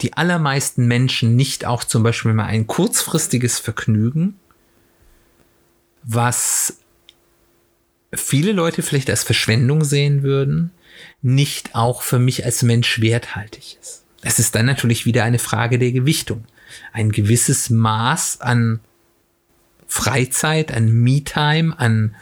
die 0.00 0.14
allermeisten 0.14 0.86
Menschen 0.86 1.36
nicht 1.36 1.64
auch 1.64 1.84
zum 1.84 2.02
Beispiel 2.02 2.32
mal 2.34 2.46
ein 2.46 2.66
kurzfristiges 2.66 3.58
Vergnügen, 3.58 4.38
was 6.02 6.78
viele 8.12 8.52
Leute 8.52 8.82
vielleicht 8.82 9.08
als 9.10 9.22
Verschwendung 9.22 9.84
sehen 9.84 10.22
würden, 10.22 10.72
nicht 11.22 11.74
auch 11.74 12.02
für 12.02 12.18
mich 12.18 12.44
als 12.44 12.62
Mensch 12.62 13.00
werthaltig 13.00 13.78
ist. 13.80 14.04
Es 14.22 14.38
ist 14.38 14.54
dann 14.54 14.66
natürlich 14.66 15.06
wieder 15.06 15.24
eine 15.24 15.38
Frage 15.38 15.78
der 15.78 15.92
Gewichtung. 15.92 16.44
Ein 16.92 17.12
gewisses 17.12 17.70
Maß 17.70 18.40
an 18.40 18.80
Freizeit, 19.86 20.72
an 20.72 20.90
Me-Time, 20.90 21.78
an 21.78 22.14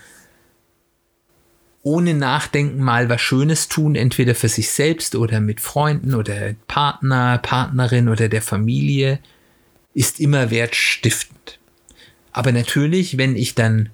ohne 1.83 2.15
Nachdenken 2.15 2.81
mal 2.83 3.09
was 3.09 3.21
Schönes 3.21 3.69
tun, 3.69 3.97
entweder 3.97 4.35
für 4.35 4.49
sich 4.49 4.71
selbst 4.71 5.17
oder 5.17 5.41
mit 5.41 5.61
Freunden 5.61 6.15
oder 6.15 6.55
Partner, 6.69 7.39
Partnerin 7.39 8.09
oder 8.09 8.29
der 8.29 8.43
Familie, 8.43 9.19
ist 9.95 10.21
immer 10.21 10.51
wertstiftend. 10.51 11.59
Aber 12.31 12.53
natürlich, 12.53 13.19
wenn 13.19 13.37
ich 13.37 13.55
dann 13.55 13.91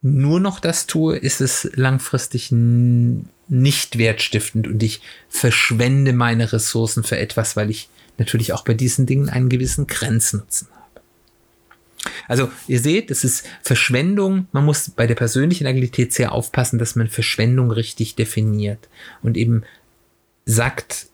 nur 0.00 0.38
noch 0.38 0.60
das 0.60 0.86
tue, 0.86 1.16
ist 1.16 1.40
es 1.40 1.70
langfristig 1.74 2.52
nicht 2.52 3.98
wertstiftend 3.98 4.68
und 4.68 4.82
ich 4.82 5.00
verschwende 5.28 6.12
meine 6.12 6.52
Ressourcen 6.52 7.04
für 7.04 7.18
etwas, 7.18 7.56
weil 7.56 7.70
ich 7.70 7.88
natürlich 8.16 8.52
auch 8.52 8.64
bei 8.64 8.74
diesen 8.74 9.06
Dingen 9.06 9.28
einen 9.28 9.48
gewissen 9.48 9.86
Grenznutzen 9.86 10.68
habe. 10.72 10.83
Also 12.28 12.50
ihr 12.68 12.80
seht, 12.80 13.10
es 13.10 13.24
ist 13.24 13.46
Verschwendung. 13.62 14.46
Man 14.52 14.64
muss 14.64 14.90
bei 14.90 15.06
der 15.06 15.14
persönlichen 15.14 15.66
Agilität 15.66 16.12
sehr 16.12 16.32
aufpassen, 16.32 16.78
dass 16.78 16.96
man 16.96 17.08
Verschwendung 17.08 17.70
richtig 17.70 18.14
definiert 18.14 18.88
und 19.22 19.36
eben 19.36 19.64
sagt, 20.44 21.06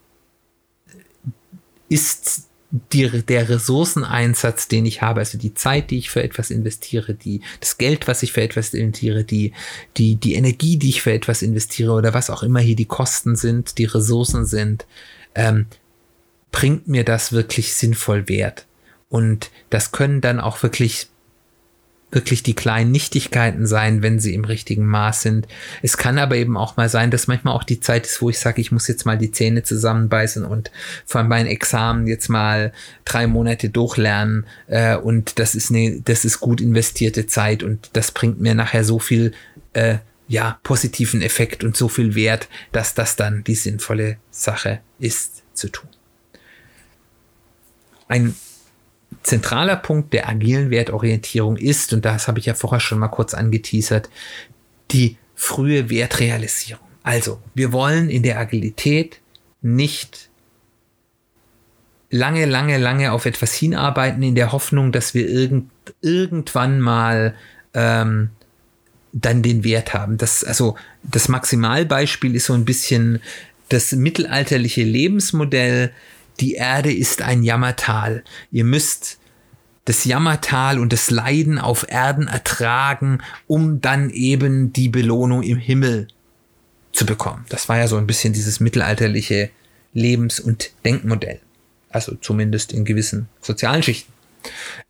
ist 1.88 2.50
die, 2.70 3.22
der 3.22 3.48
Ressourceneinsatz, 3.48 4.68
den 4.68 4.86
ich 4.86 5.02
habe, 5.02 5.20
also 5.20 5.38
die 5.38 5.54
Zeit, 5.54 5.90
die 5.90 5.98
ich 5.98 6.10
für 6.10 6.22
etwas 6.22 6.50
investiere, 6.50 7.14
die, 7.14 7.40
das 7.58 7.78
Geld, 7.78 8.06
was 8.06 8.22
ich 8.22 8.32
für 8.32 8.42
etwas 8.42 8.72
investiere, 8.74 9.24
die, 9.24 9.52
die, 9.96 10.16
die 10.16 10.34
Energie, 10.34 10.76
die 10.76 10.90
ich 10.90 11.02
für 11.02 11.12
etwas 11.12 11.42
investiere 11.42 11.92
oder 11.92 12.14
was 12.14 12.30
auch 12.30 12.44
immer 12.44 12.60
hier 12.60 12.76
die 12.76 12.84
Kosten 12.84 13.34
sind, 13.34 13.78
die 13.78 13.86
Ressourcen 13.86 14.46
sind, 14.46 14.86
ähm, 15.34 15.66
bringt 16.52 16.86
mir 16.86 17.04
das 17.04 17.32
wirklich 17.32 17.74
sinnvoll 17.74 18.28
Wert? 18.28 18.66
Und 19.10 19.50
das 19.68 19.92
können 19.92 20.22
dann 20.22 20.40
auch 20.40 20.62
wirklich 20.62 21.10
wirklich 22.12 22.42
die 22.42 22.54
kleinen 22.54 22.90
Nichtigkeiten 22.90 23.66
sein, 23.66 24.02
wenn 24.02 24.18
sie 24.18 24.34
im 24.34 24.44
richtigen 24.44 24.86
Maß 24.86 25.22
sind. 25.22 25.46
Es 25.82 25.96
kann 25.96 26.18
aber 26.18 26.36
eben 26.36 26.56
auch 26.56 26.76
mal 26.76 26.88
sein, 26.88 27.10
dass 27.10 27.26
manchmal 27.26 27.54
auch 27.54 27.64
die 27.64 27.80
Zeit 27.80 28.06
ist, 28.06 28.20
wo 28.20 28.30
ich 28.30 28.38
sage, 28.38 28.60
ich 28.60 28.72
muss 28.72 28.88
jetzt 28.88 29.06
mal 29.06 29.18
die 29.18 29.30
Zähne 29.30 29.62
zusammenbeißen 29.62 30.44
und 30.44 30.70
von 31.06 31.28
meinem 31.28 31.46
Examen 31.46 32.06
jetzt 32.06 32.28
mal 32.28 32.72
drei 33.04 33.26
Monate 33.26 33.70
durchlernen 33.70 34.46
äh, 34.66 34.96
und 34.96 35.38
das 35.38 35.54
ist 35.54 35.70
eine, 35.70 36.00
das 36.00 36.24
ist 36.24 36.40
gut 36.40 36.60
investierte 36.60 37.26
Zeit 37.26 37.62
und 37.62 37.90
das 37.92 38.10
bringt 38.10 38.40
mir 38.40 38.54
nachher 38.54 38.84
so 38.84 38.98
viel 38.98 39.32
äh, 39.72 39.98
ja 40.26 40.58
positiven 40.62 41.22
Effekt 41.22 41.64
und 41.64 41.76
so 41.76 41.88
viel 41.88 42.14
Wert, 42.14 42.48
dass 42.72 42.94
das 42.94 43.16
dann 43.16 43.44
die 43.44 43.54
sinnvolle 43.54 44.16
Sache 44.30 44.80
ist 44.98 45.42
zu 45.54 45.68
tun. 45.68 45.88
Ein 48.08 48.34
zentraler 49.22 49.76
Punkt 49.76 50.12
der 50.12 50.28
agilen 50.28 50.70
Wertorientierung 50.70 51.56
ist, 51.56 51.92
und 51.92 52.04
das 52.04 52.28
habe 52.28 52.38
ich 52.38 52.46
ja 52.46 52.54
vorher 52.54 52.80
schon 52.80 52.98
mal 52.98 53.08
kurz 53.08 53.34
angeteasert, 53.34 54.08
die 54.90 55.16
frühe 55.34 55.90
Wertrealisierung. 55.90 56.84
Also, 57.02 57.40
wir 57.54 57.72
wollen 57.72 58.10
in 58.10 58.22
der 58.22 58.38
Agilität 58.38 59.20
nicht 59.62 60.30
lange, 62.10 62.44
lange, 62.44 62.78
lange 62.78 63.12
auf 63.12 63.26
etwas 63.26 63.54
hinarbeiten 63.54 64.22
in 64.22 64.34
der 64.34 64.52
Hoffnung, 64.52 64.92
dass 64.92 65.14
wir 65.14 65.28
irgend, 65.28 65.70
irgendwann 66.02 66.80
mal 66.80 67.34
ähm, 67.74 68.30
dann 69.12 69.42
den 69.42 69.64
Wert 69.64 69.94
haben. 69.94 70.18
Das, 70.18 70.44
also 70.44 70.76
das 71.02 71.28
Maximalbeispiel 71.28 72.34
ist 72.34 72.46
so 72.46 72.54
ein 72.54 72.64
bisschen 72.64 73.20
das 73.68 73.92
mittelalterliche 73.92 74.82
Lebensmodell, 74.82 75.92
die 76.40 76.54
Erde 76.54 76.92
ist 76.92 77.22
ein 77.22 77.42
Jammertal. 77.42 78.24
Ihr 78.50 78.64
müsst 78.64 79.18
das 79.84 80.04
Jammertal 80.04 80.78
und 80.78 80.92
das 80.92 81.10
Leiden 81.10 81.58
auf 81.58 81.86
Erden 81.88 82.28
ertragen, 82.28 83.18
um 83.46 83.80
dann 83.80 84.10
eben 84.10 84.72
die 84.72 84.88
Belohnung 84.88 85.42
im 85.42 85.58
Himmel 85.58 86.08
zu 86.92 87.06
bekommen. 87.06 87.44
Das 87.48 87.68
war 87.68 87.78
ja 87.78 87.88
so 87.88 87.96
ein 87.96 88.06
bisschen 88.06 88.32
dieses 88.32 88.60
mittelalterliche 88.60 89.50
Lebens- 89.92 90.40
und 90.40 90.70
Denkmodell. 90.84 91.40
Also 91.90 92.14
zumindest 92.14 92.72
in 92.72 92.84
gewissen 92.84 93.28
sozialen 93.40 93.82
Schichten. 93.82 94.12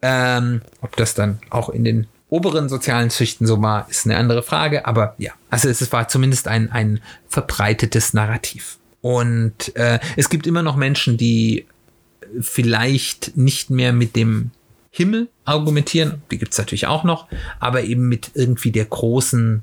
Ähm, 0.03 0.63
ob 0.81 0.97
das 0.97 1.15
dann 1.15 1.41
auch 1.51 1.71
in 1.71 1.85
den 1.85 2.07
oberen 2.29 2.69
sozialen 2.69 3.11
Schichten 3.11 3.47
so 3.47 3.61
war, 3.61 3.89
ist 3.89 4.07
eine 4.07 4.17
andere 4.17 4.43
Frage. 4.43 4.87
Aber 4.87 5.15
ja, 5.19 5.33
also 5.51 5.69
es 5.69 5.93
war 5.93 6.09
zumindest 6.09 6.47
ein, 6.47 6.71
ein 6.71 7.01
verbreitetes 7.29 8.13
Narrativ. 8.13 8.80
Und 9.01 9.75
äh, 9.77 9.99
es 10.17 10.29
gibt 10.29 10.47
immer 10.47 10.63
noch 10.63 10.77
Menschen, 10.77 11.17
die 11.17 11.67
vielleicht 12.41 13.37
nicht 13.37 13.71
mehr 13.71 13.93
mit 13.93 14.17
dem 14.17 14.51
Himmel 14.91 15.29
argumentieren, 15.45 16.23
die 16.31 16.39
gibt 16.39 16.53
es 16.53 16.59
natürlich 16.59 16.87
auch 16.87 17.05
noch, 17.05 17.29
aber 17.61 17.85
eben 17.85 18.09
mit 18.09 18.33
irgendwie 18.35 18.73
der 18.73 18.85
großen 18.85 19.63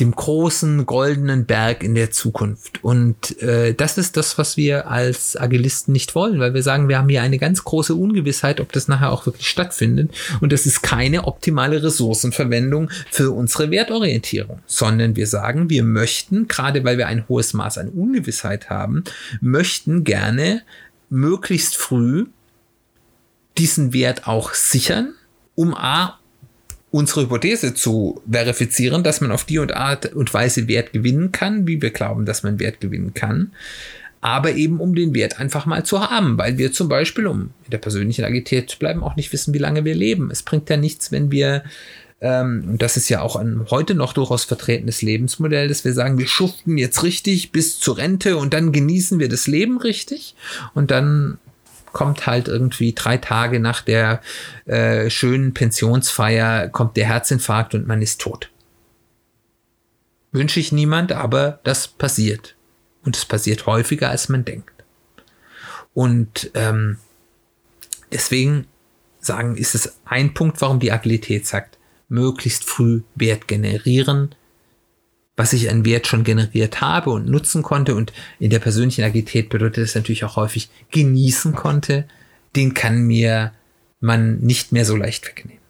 dem 0.00 0.10
großen 0.10 0.86
goldenen 0.86 1.46
Berg 1.46 1.84
in 1.84 1.94
der 1.94 2.10
Zukunft. 2.10 2.82
Und 2.82 3.40
äh, 3.40 3.74
das 3.74 3.96
ist 3.96 4.16
das, 4.16 4.38
was 4.38 4.56
wir 4.56 4.88
als 4.90 5.36
Agilisten 5.36 5.92
nicht 5.92 6.16
wollen, 6.16 6.40
weil 6.40 6.52
wir 6.52 6.64
sagen, 6.64 6.88
wir 6.88 6.98
haben 6.98 7.08
hier 7.08 7.22
eine 7.22 7.38
ganz 7.38 7.62
große 7.62 7.94
Ungewissheit, 7.94 8.60
ob 8.60 8.72
das 8.72 8.88
nachher 8.88 9.12
auch 9.12 9.24
wirklich 9.24 9.48
stattfindet. 9.48 10.10
Und 10.40 10.52
das 10.52 10.66
ist 10.66 10.82
keine 10.82 11.24
optimale 11.28 11.82
Ressourcenverwendung 11.82 12.90
für 13.10 13.30
unsere 13.30 13.70
Wertorientierung, 13.70 14.58
sondern 14.66 15.14
wir 15.14 15.28
sagen, 15.28 15.70
wir 15.70 15.84
möchten, 15.84 16.48
gerade 16.48 16.82
weil 16.82 16.98
wir 16.98 17.06
ein 17.06 17.28
hohes 17.28 17.54
Maß 17.54 17.78
an 17.78 17.90
Ungewissheit 17.90 18.70
haben, 18.70 19.04
möchten 19.40 20.02
gerne 20.02 20.62
möglichst 21.08 21.76
früh 21.76 22.26
diesen 23.58 23.92
Wert 23.92 24.26
auch 24.26 24.54
sichern, 24.54 25.14
um 25.54 25.72
A 25.74 26.18
unsere 26.94 27.22
Hypothese 27.22 27.74
zu 27.74 28.22
verifizieren, 28.30 29.02
dass 29.02 29.20
man 29.20 29.32
auf 29.32 29.42
die 29.42 29.58
und 29.58 29.74
Art 29.74 30.12
und 30.14 30.32
Weise 30.32 30.68
Wert 30.68 30.92
gewinnen 30.92 31.32
kann, 31.32 31.66
wie 31.66 31.82
wir 31.82 31.90
glauben, 31.90 32.24
dass 32.24 32.44
man 32.44 32.60
Wert 32.60 32.80
gewinnen 32.80 33.14
kann. 33.14 33.50
Aber 34.20 34.52
eben 34.52 34.78
um 34.78 34.94
den 34.94 35.12
Wert 35.12 35.40
einfach 35.40 35.66
mal 35.66 35.84
zu 35.84 36.08
haben, 36.08 36.38
weil 36.38 36.56
wir 36.56 36.70
zum 36.70 36.88
Beispiel, 36.88 37.26
um 37.26 37.50
in 37.64 37.72
der 37.72 37.78
persönlichen 37.78 38.24
Agilität 38.24 38.70
zu 38.70 38.78
bleiben, 38.78 39.02
auch 39.02 39.16
nicht 39.16 39.32
wissen, 39.32 39.52
wie 39.52 39.58
lange 39.58 39.84
wir 39.84 39.96
leben. 39.96 40.30
Es 40.30 40.44
bringt 40.44 40.70
ja 40.70 40.76
nichts, 40.76 41.10
wenn 41.10 41.32
wir 41.32 41.64
ähm, 42.20 42.64
und 42.68 42.80
das 42.80 42.96
ist 42.96 43.08
ja 43.08 43.22
auch 43.22 43.34
ein 43.34 43.66
heute 43.70 43.96
noch 43.96 44.12
durchaus 44.12 44.44
vertretenes 44.44 45.02
Lebensmodell, 45.02 45.66
dass 45.66 45.84
wir 45.84 45.94
sagen, 45.94 46.16
wir 46.16 46.28
schuften 46.28 46.78
jetzt 46.78 47.02
richtig 47.02 47.50
bis 47.50 47.80
zur 47.80 47.98
Rente 47.98 48.36
und 48.36 48.54
dann 48.54 48.70
genießen 48.70 49.18
wir 49.18 49.28
das 49.28 49.48
Leben 49.48 49.78
richtig 49.78 50.36
und 50.74 50.92
dann 50.92 51.38
kommt 51.94 52.26
halt 52.26 52.48
irgendwie 52.48 52.92
drei 52.92 53.16
Tage 53.16 53.60
nach 53.60 53.80
der 53.80 54.20
äh, 54.66 55.08
schönen 55.08 55.54
Pensionsfeier, 55.54 56.68
kommt 56.68 56.98
der 56.98 57.06
Herzinfarkt 57.06 57.74
und 57.74 57.86
man 57.86 58.02
ist 58.02 58.20
tot. 58.20 58.50
Wünsche 60.32 60.60
ich 60.60 60.72
niemand, 60.72 61.12
aber 61.12 61.60
das 61.64 61.88
passiert. 61.88 62.56
Und 63.04 63.16
es 63.16 63.24
passiert 63.24 63.66
häufiger, 63.66 64.10
als 64.10 64.28
man 64.28 64.44
denkt. 64.44 64.72
Und 65.94 66.50
ähm, 66.54 66.98
deswegen 68.12 68.66
sagen, 69.20 69.56
ist 69.56 69.74
es 69.74 69.96
ein 70.04 70.34
Punkt, 70.34 70.60
warum 70.60 70.80
die 70.80 70.92
Agilität 70.92 71.46
sagt, 71.46 71.78
möglichst 72.08 72.64
früh 72.64 73.02
Wert 73.14 73.46
generieren, 73.46 74.34
was 75.36 75.52
ich 75.52 75.70
an 75.70 75.84
Wert 75.84 76.06
schon 76.06 76.24
generiert 76.24 76.80
habe 76.80 77.10
und 77.10 77.28
nutzen 77.28 77.62
konnte 77.62 77.94
und 77.94 78.12
in 78.38 78.50
der 78.50 78.60
persönlichen 78.60 79.04
Agilität 79.04 79.48
bedeutet 79.48 79.84
das 79.84 79.94
natürlich 79.94 80.24
auch 80.24 80.36
häufig 80.36 80.70
genießen 80.92 81.54
konnte, 81.54 82.04
den 82.54 82.74
kann 82.74 83.02
mir 83.02 83.52
man 84.00 84.38
nicht 84.40 84.70
mehr 84.70 84.84
so 84.84 84.96
leicht 84.96 85.26
wegnehmen. 85.26 85.62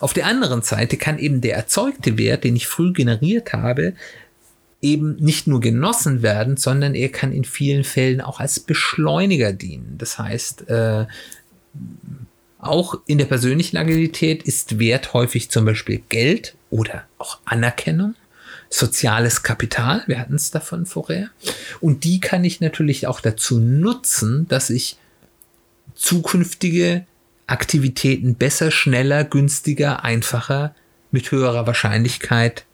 Auf 0.00 0.12
der 0.12 0.26
anderen 0.26 0.62
Seite 0.62 0.96
kann 0.96 1.18
eben 1.18 1.40
der 1.40 1.56
erzeugte 1.56 2.18
Wert, 2.18 2.44
den 2.44 2.56
ich 2.56 2.66
früh 2.66 2.92
generiert 2.92 3.52
habe, 3.52 3.94
eben 4.82 5.16
nicht 5.16 5.46
nur 5.46 5.60
genossen 5.60 6.22
werden, 6.22 6.56
sondern 6.56 6.94
er 6.94 7.08
kann 7.08 7.32
in 7.32 7.44
vielen 7.44 7.84
Fällen 7.84 8.20
auch 8.20 8.38
als 8.38 8.60
Beschleuniger 8.60 9.52
dienen. 9.52 9.94
Das 9.96 10.18
heißt, 10.18 10.68
äh, 10.68 11.06
auch 12.58 13.00
in 13.06 13.18
der 13.18 13.24
persönlichen 13.24 13.76
Agilität 13.76 14.42
ist 14.42 14.78
Wert 14.78 15.14
häufig 15.14 15.50
zum 15.50 15.64
Beispiel 15.64 16.02
Geld 16.08 16.54
oder 16.70 17.04
auch 17.18 17.38
Anerkennung 17.44 18.14
soziales 18.72 19.42
Kapital, 19.42 20.02
wir 20.06 20.18
hatten 20.18 20.34
es 20.34 20.50
davon 20.50 20.86
vorher. 20.86 21.28
Und 21.80 22.04
die 22.04 22.20
kann 22.20 22.42
ich 22.42 22.60
natürlich 22.60 23.06
auch 23.06 23.20
dazu 23.20 23.58
nutzen, 23.58 24.48
dass 24.48 24.70
ich 24.70 24.96
zukünftige 25.94 27.04
Aktivitäten 27.46 28.34
besser, 28.36 28.70
schneller, 28.70 29.24
günstiger, 29.24 30.04
einfacher, 30.04 30.74
mit 31.10 31.30
höherer 31.30 31.66
Wahrscheinlichkeit 31.66 32.64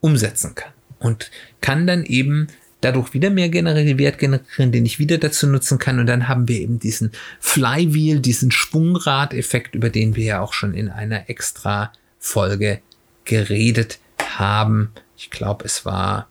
umsetzen 0.00 0.54
kann. 0.54 0.72
Und 0.98 1.30
kann 1.60 1.86
dann 1.86 2.04
eben 2.04 2.46
dadurch 2.80 3.12
wieder 3.12 3.28
mehr 3.28 3.50
generieren, 3.50 3.98
Wert 3.98 4.18
generieren, 4.18 4.72
den 4.72 4.86
ich 4.86 4.98
wieder 4.98 5.18
dazu 5.18 5.46
nutzen 5.46 5.78
kann. 5.78 5.98
Und 5.98 6.06
dann 6.06 6.28
haben 6.28 6.48
wir 6.48 6.60
eben 6.60 6.78
diesen 6.78 7.12
Flywheel, 7.40 8.20
diesen 8.20 8.50
Schwungrad-Effekt, 8.50 9.74
über 9.74 9.90
den 9.90 10.16
wir 10.16 10.24
ja 10.24 10.40
auch 10.40 10.54
schon 10.54 10.72
in 10.72 10.88
einer 10.88 11.28
extra 11.28 11.92
Folge 12.18 12.80
geredet 13.24 13.98
haben. 14.18 14.92
Ich 15.22 15.30
glaube, 15.30 15.66
es 15.66 15.84
war 15.84 16.28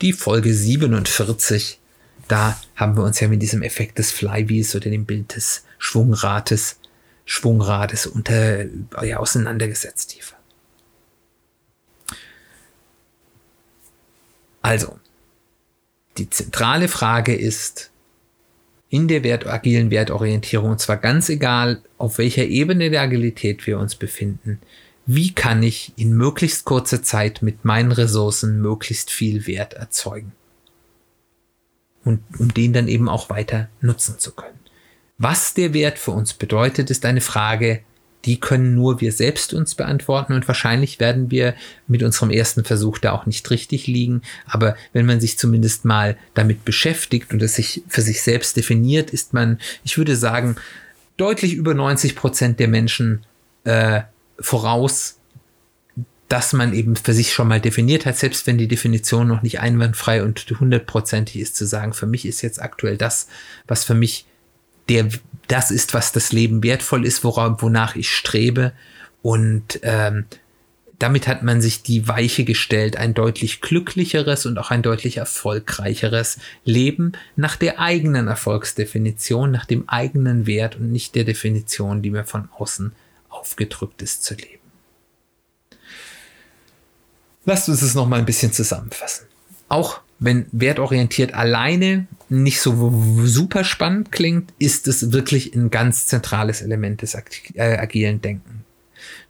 die 0.00 0.12
Folge 0.12 0.54
47. 0.54 1.80
Da 2.28 2.56
haben 2.76 2.96
wir 2.96 3.02
uns 3.02 3.18
ja 3.18 3.26
mit 3.26 3.42
diesem 3.42 3.62
Effekt 3.62 3.98
des 3.98 4.12
Flywheels 4.12 4.76
oder 4.76 4.90
dem 4.90 5.06
Bild 5.06 5.34
des 5.34 5.64
Schwungrates, 5.78 6.78
Schwungrades 7.24 8.06
unter, 8.06 8.66
ja, 9.02 9.16
auseinandergesetzt 9.16 10.10
tiefer. 10.10 10.36
Also, 14.62 15.00
die 16.16 16.30
zentrale 16.30 16.86
Frage 16.86 17.34
ist, 17.34 17.90
in 18.88 19.08
der 19.08 19.24
Wert, 19.24 19.48
agilen 19.48 19.90
Wertorientierung, 19.90 20.70
und 20.70 20.80
zwar 20.80 20.98
ganz 20.98 21.28
egal, 21.28 21.82
auf 21.98 22.18
welcher 22.18 22.44
Ebene 22.44 22.88
der 22.88 23.02
Agilität 23.02 23.66
wir 23.66 23.80
uns 23.80 23.96
befinden, 23.96 24.60
wie 25.06 25.32
kann 25.32 25.62
ich 25.62 25.92
in 25.96 26.12
möglichst 26.12 26.64
kurzer 26.64 27.02
Zeit 27.02 27.42
mit 27.42 27.64
meinen 27.64 27.92
Ressourcen 27.92 28.60
möglichst 28.60 29.10
viel 29.10 29.46
Wert 29.46 29.74
erzeugen. 29.74 30.32
Und 32.04 32.20
um 32.38 32.52
den 32.52 32.72
dann 32.72 32.88
eben 32.88 33.08
auch 33.08 33.30
weiter 33.30 33.68
nutzen 33.80 34.18
zu 34.18 34.32
können. 34.32 34.58
Was 35.18 35.54
der 35.54 35.72
Wert 35.72 35.98
für 35.98 36.10
uns 36.10 36.34
bedeutet, 36.34 36.90
ist 36.90 37.04
eine 37.04 37.20
Frage, 37.20 37.82
die 38.24 38.38
können 38.38 38.74
nur 38.74 39.00
wir 39.00 39.12
selbst 39.12 39.52
uns 39.52 39.74
beantworten 39.74 40.32
und 40.32 40.46
wahrscheinlich 40.46 41.00
werden 41.00 41.30
wir 41.30 41.54
mit 41.88 42.02
unserem 42.02 42.30
ersten 42.30 42.64
Versuch 42.64 42.98
da 42.98 43.12
auch 43.12 43.26
nicht 43.26 43.50
richtig 43.50 43.86
liegen. 43.86 44.22
Aber 44.46 44.76
wenn 44.92 45.06
man 45.06 45.20
sich 45.20 45.38
zumindest 45.38 45.84
mal 45.84 46.16
damit 46.34 46.64
beschäftigt 46.64 47.32
und 47.32 47.42
es 47.42 47.56
sich 47.56 47.82
für 47.88 48.02
sich 48.02 48.22
selbst 48.22 48.56
definiert, 48.56 49.10
ist 49.10 49.32
man, 49.32 49.58
ich 49.84 49.98
würde 49.98 50.16
sagen, 50.16 50.56
deutlich 51.16 51.54
über 51.54 51.74
90 51.74 52.14
Prozent 52.14 52.60
der 52.60 52.68
Menschen 52.68 53.24
äh, 53.64 54.02
voraus, 54.38 55.18
dass 56.28 56.54
man 56.54 56.72
eben 56.72 56.96
für 56.96 57.12
sich 57.12 57.34
schon 57.34 57.48
mal 57.48 57.60
definiert 57.60 58.06
hat, 58.06 58.16
selbst 58.16 58.46
wenn 58.46 58.56
die 58.56 58.68
Definition 58.68 59.28
noch 59.28 59.42
nicht 59.42 59.60
einwandfrei 59.60 60.22
und 60.22 60.46
hundertprozentig 60.58 61.36
ist, 61.36 61.56
zu 61.56 61.66
sagen, 61.66 61.92
für 61.92 62.06
mich 62.06 62.24
ist 62.24 62.40
jetzt 62.40 62.60
aktuell 62.62 62.96
das, 62.96 63.28
was 63.66 63.84
für 63.84 63.94
mich 63.94 64.26
der, 64.88 65.08
das 65.48 65.70
ist, 65.70 65.94
was 65.94 66.12
das 66.12 66.32
Leben 66.32 66.62
wertvoll 66.62 67.04
ist, 67.04 67.22
wora, 67.22 67.60
wonach 67.60 67.96
ich 67.96 68.10
strebe. 68.10 68.72
Und 69.20 69.80
ähm, 69.82 70.24
damit 70.98 71.26
hat 71.28 71.42
man 71.42 71.60
sich 71.60 71.82
die 71.82 72.08
Weiche 72.08 72.44
gestellt, 72.44 72.96
ein 72.96 73.12
deutlich 73.12 73.60
glücklicheres 73.60 74.46
und 74.46 74.56
auch 74.56 74.70
ein 74.70 74.82
deutlich 74.82 75.18
erfolgreicheres 75.18 76.38
Leben 76.64 77.12
nach 77.36 77.56
der 77.56 77.80
eigenen 77.80 78.28
Erfolgsdefinition, 78.28 79.50
nach 79.50 79.66
dem 79.66 79.88
eigenen 79.88 80.46
Wert 80.46 80.76
und 80.76 80.92
nicht 80.92 81.14
der 81.14 81.24
Definition, 81.24 82.02
die 82.02 82.10
mir 82.10 82.24
von 82.24 82.48
außen 82.56 82.92
aufgedrückt 83.32 84.02
ist 84.02 84.24
zu 84.24 84.34
leben. 84.34 84.62
Lasst 87.44 87.68
uns 87.68 87.82
es 87.82 87.94
noch 87.94 88.06
mal 88.06 88.18
ein 88.18 88.26
bisschen 88.26 88.52
zusammenfassen. 88.52 89.26
Auch 89.68 90.00
wenn 90.18 90.46
wertorientiert 90.52 91.34
alleine 91.34 92.06
nicht 92.28 92.60
so 92.60 92.92
super 93.24 93.64
spannend 93.64 94.12
klingt, 94.12 94.52
ist 94.58 94.86
es 94.86 95.12
wirklich 95.12 95.54
ein 95.54 95.70
ganz 95.70 96.06
zentrales 96.06 96.62
Element 96.62 97.02
des 97.02 97.14
äh, 97.14 97.78
agilen 97.78 98.20
Denken. 98.20 98.64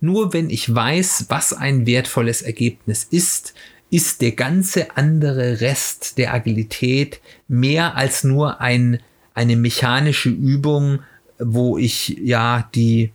Nur 0.00 0.34
wenn 0.34 0.50
ich 0.50 0.72
weiß, 0.74 1.26
was 1.28 1.54
ein 1.54 1.86
wertvolles 1.86 2.42
Ergebnis 2.42 3.06
ist, 3.10 3.54
ist 3.90 4.20
der 4.20 4.32
ganze 4.32 4.96
andere 4.96 5.60
Rest 5.60 6.18
der 6.18 6.34
Agilität 6.34 7.20
mehr 7.48 7.96
als 7.96 8.24
nur 8.24 8.60
ein, 8.60 9.00
eine 9.34 9.56
mechanische 9.56 10.28
Übung, 10.28 11.00
wo 11.38 11.78
ich 11.78 12.18
ja 12.22 12.68
die 12.74 13.12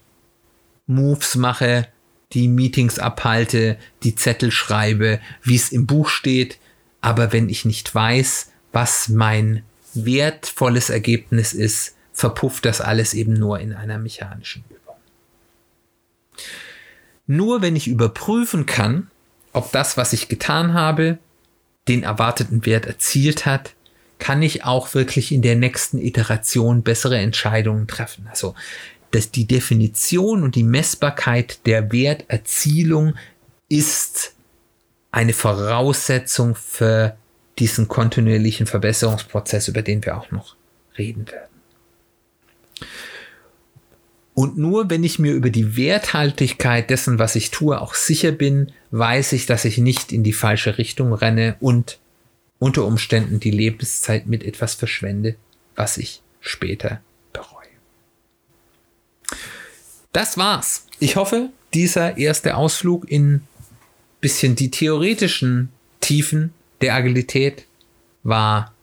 Moves 0.87 1.35
mache, 1.35 1.87
die 2.33 2.47
Meetings 2.47 2.99
abhalte, 2.99 3.77
die 4.03 4.15
Zettel 4.15 4.51
schreibe, 4.51 5.19
wie 5.43 5.55
es 5.55 5.71
im 5.71 5.85
Buch 5.85 6.09
steht. 6.09 6.57
Aber 7.01 7.31
wenn 7.31 7.49
ich 7.49 7.65
nicht 7.65 7.93
weiß, 7.93 8.51
was 8.71 9.09
mein 9.09 9.63
wertvolles 9.93 10.89
Ergebnis 10.89 11.53
ist, 11.53 11.95
verpufft 12.13 12.65
das 12.65 12.81
alles 12.81 13.13
eben 13.13 13.33
nur 13.33 13.59
in 13.59 13.73
einer 13.73 13.99
mechanischen 13.99 14.63
Übung. 14.69 14.95
Nur 17.27 17.61
wenn 17.61 17.75
ich 17.75 17.87
überprüfen 17.87 18.65
kann, 18.65 19.09
ob 19.53 19.71
das, 19.71 19.97
was 19.97 20.13
ich 20.13 20.27
getan 20.27 20.73
habe, 20.73 21.19
den 21.87 22.03
erwarteten 22.03 22.65
Wert 22.65 22.85
erzielt 22.85 23.45
hat, 23.45 23.73
kann 24.19 24.41
ich 24.41 24.63
auch 24.63 24.93
wirklich 24.93 25.31
in 25.31 25.41
der 25.41 25.55
nächsten 25.55 25.99
Iteration 25.99 26.81
bessere 26.81 27.19
Entscheidungen 27.19 27.87
treffen. 27.87 28.27
Also 28.29 28.55
dass 29.11 29.31
die 29.31 29.45
Definition 29.45 30.43
und 30.43 30.55
die 30.55 30.63
Messbarkeit 30.63 31.65
der 31.65 31.91
Werterzielung 31.91 33.15
ist 33.69 34.33
eine 35.11 35.33
Voraussetzung 35.33 36.55
für 36.55 37.17
diesen 37.59 37.87
kontinuierlichen 37.87 38.67
Verbesserungsprozess, 38.67 39.67
über 39.67 39.81
den 39.81 40.03
wir 40.05 40.17
auch 40.17 40.31
noch 40.31 40.55
reden 40.97 41.27
werden. 41.31 41.57
Und 44.33 44.55
nur 44.55 44.91
wenn 44.91 45.03
ich 45.03 45.17
mir 45.17 45.33
über 45.33 45.49
die 45.49 45.75
Werthaltigkeit 45.75 46.91
dessen, 46.91 47.17
was 47.17 47.35
ich 47.35 47.49
tue, 47.49 47.81
auch 47.81 47.95
sicher 47.95 48.31
bin, 48.31 48.71
weiß 48.91 49.33
ich, 49.33 49.47
dass 49.47 49.65
ich 49.65 49.79
nicht 49.79 50.11
in 50.11 50.23
die 50.23 50.33
falsche 50.33 50.77
Richtung 50.77 51.11
renne 51.11 51.55
und 51.59 51.97
unter 52.59 52.85
Umständen 52.85 53.39
die 53.39 53.49
Lebenszeit 53.49 54.27
mit 54.27 54.43
etwas 54.43 54.75
verschwende, 54.75 55.35
was 55.75 55.97
ich 55.97 56.21
später 56.39 57.01
das 60.17 60.35
war's. 60.35 60.87
Ich 60.99 61.15
hoffe, 61.15 61.49
dieser 61.75 62.17
erste 62.17 62.57
Ausflug 62.57 63.07
in 63.07 63.41
bisschen 64.19 64.55
die 64.55 64.71
theoretischen 64.71 65.69
Tiefen 66.01 66.53
der 66.81 66.95
Agilität 66.95 67.65
war 68.23 68.73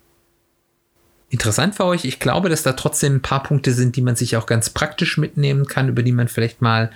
interessant 1.31 1.75
für 1.75 1.87
euch. 1.87 2.05
Ich 2.05 2.20
glaube, 2.20 2.49
dass 2.49 2.62
da 2.62 2.75
trotzdem 2.75 3.16
ein 3.16 3.23
paar 3.23 3.42
Punkte 3.42 3.73
sind, 3.73 3.97
die 3.97 4.03
man 4.03 4.14
sich 4.14 4.37
auch 4.37 4.47
ganz 4.47 4.70
praktisch 4.70 5.18
mitnehmen 5.18 5.66
kann, 5.66 5.88
über 5.88 6.05
die 6.05 6.12
man 6.12 6.29
vielleicht 6.29 6.62
mal 6.62 6.92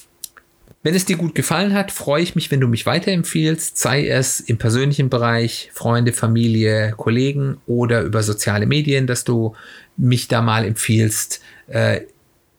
wenn 0.83 0.95
es 0.95 1.05
dir 1.05 1.17
gut 1.17 1.35
gefallen 1.35 1.75
hat, 1.75 1.93
freue 1.93 2.23
ich 2.23 2.35
mich, 2.35 2.51
wenn 2.51 2.61
du 2.61 2.67
mich 2.67 2.87
weiterempfiehlst, 2.87 3.77
sei 3.77 4.09
es 4.09 4.41
im 4.41 4.57
persönlichen 4.57 5.11
Bereich, 5.11 5.71
Freunde, 5.75 6.13
Familie, 6.13 6.95
Kollegen 6.97 7.59
oder 7.67 8.01
über 8.01 8.23
soziale 8.23 8.67
Medien, 8.67 9.07
dass 9.07 9.25
du 9.25 9.55
mich 9.99 10.29
da 10.29 10.41
mal 10.41 10.65
empfiehlst. 10.65 11.43
Äh, 11.67 12.03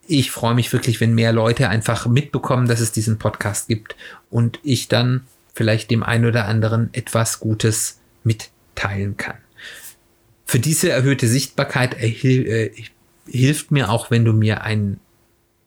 ich 0.07 0.29
freue 0.29 0.53
mich 0.53 0.71
wirklich, 0.71 1.01
wenn 1.01 1.15
mehr 1.15 1.33
Leute 1.33 1.69
einfach 1.69 2.05
mitbekommen, 2.05 2.67
dass 2.67 2.79
es 2.79 2.91
diesen 2.91 3.17
Podcast 3.17 3.67
gibt 3.67 3.95
und 4.29 4.59
ich 4.61 4.87
dann 4.87 5.25
vielleicht 5.53 5.89
dem 5.89 6.03
einen 6.03 6.25
oder 6.25 6.45
anderen 6.45 6.89
etwas 6.93 7.39
Gutes 7.39 8.01
mitteilen 8.23 9.17
kann. 9.17 9.37
Für 10.45 10.59
diese 10.59 10.91
erhöhte 10.91 11.27
Sichtbarkeit 11.27 11.95
äh, 11.99 12.71
hilft 13.25 13.71
mir 13.71 13.89
auch, 13.89 14.11
wenn 14.11 14.25
du 14.25 14.33
mir 14.33 14.63
ein 14.63 14.99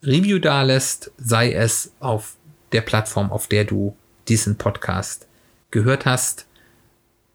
Review 0.05 0.38
da 0.38 0.62
lässt, 0.62 1.11
sei 1.17 1.53
es 1.53 1.93
auf 1.99 2.37
der 2.74 2.82
Plattform, 2.82 3.32
auf 3.32 3.46
der 3.46 3.64
du 3.64 3.96
diesen 4.28 4.56
Podcast 4.56 5.26
gehört 5.70 6.04
hast 6.04 6.46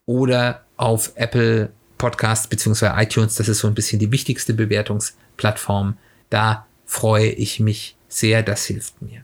oder 0.06 0.65
auf 0.78 1.13
Apple 1.15 1.71
Podcasts 1.97 2.47
beziehungsweise 2.47 2.93
iTunes. 3.02 3.36
Das 3.36 3.47
ist 3.47 3.60
so 3.60 3.67
ein 3.67 3.75
bisschen 3.75 3.99
die 3.99 4.12
wichtigste 4.12 4.54
Bewertungsplattform. 4.54 5.97
Da 6.30 6.65
freue 6.86 7.30
ich 7.30 7.60
mich 7.60 7.95
sehr. 8.08 8.43
Das 8.43 8.65
hilft 8.65 9.02
mir. 9.02 9.23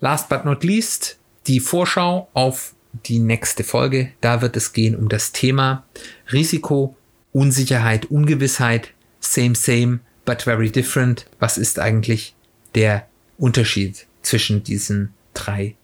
Last 0.00 0.28
but 0.28 0.44
not 0.44 0.64
least 0.64 1.18
die 1.46 1.60
Vorschau 1.60 2.28
auf 2.34 2.74
die 3.06 3.18
nächste 3.18 3.64
Folge. 3.64 4.12
Da 4.20 4.42
wird 4.42 4.56
es 4.56 4.72
gehen 4.72 4.96
um 4.96 5.08
das 5.08 5.32
Thema 5.32 5.84
Risiko, 6.32 6.96
Unsicherheit, 7.32 8.06
Ungewissheit. 8.06 8.90
Same, 9.20 9.54
same, 9.54 10.00
but 10.24 10.42
very 10.42 10.70
different. 10.70 11.26
Was 11.38 11.56
ist 11.58 11.78
eigentlich 11.78 12.34
der 12.74 13.06
Unterschied 13.38 14.06
zwischen 14.22 14.62
diesen 14.62 15.12
drei 15.34 15.76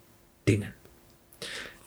Dingen. 0.49 0.72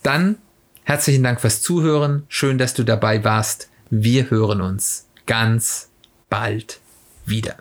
Dann 0.04 0.38
herzlichen 0.84 1.24
Dank 1.24 1.42
fürs 1.42 1.62
Zuhören. 1.62 2.24
Schön, 2.30 2.58
dass 2.58 2.74
du 2.74 2.84
dabei 2.84 3.24
warst. 3.24 3.70
Wir 3.90 4.30
hören 4.30 4.62
uns 4.62 5.08
ganz 5.26 5.90
bald 6.30 6.80
wieder. 7.26 7.58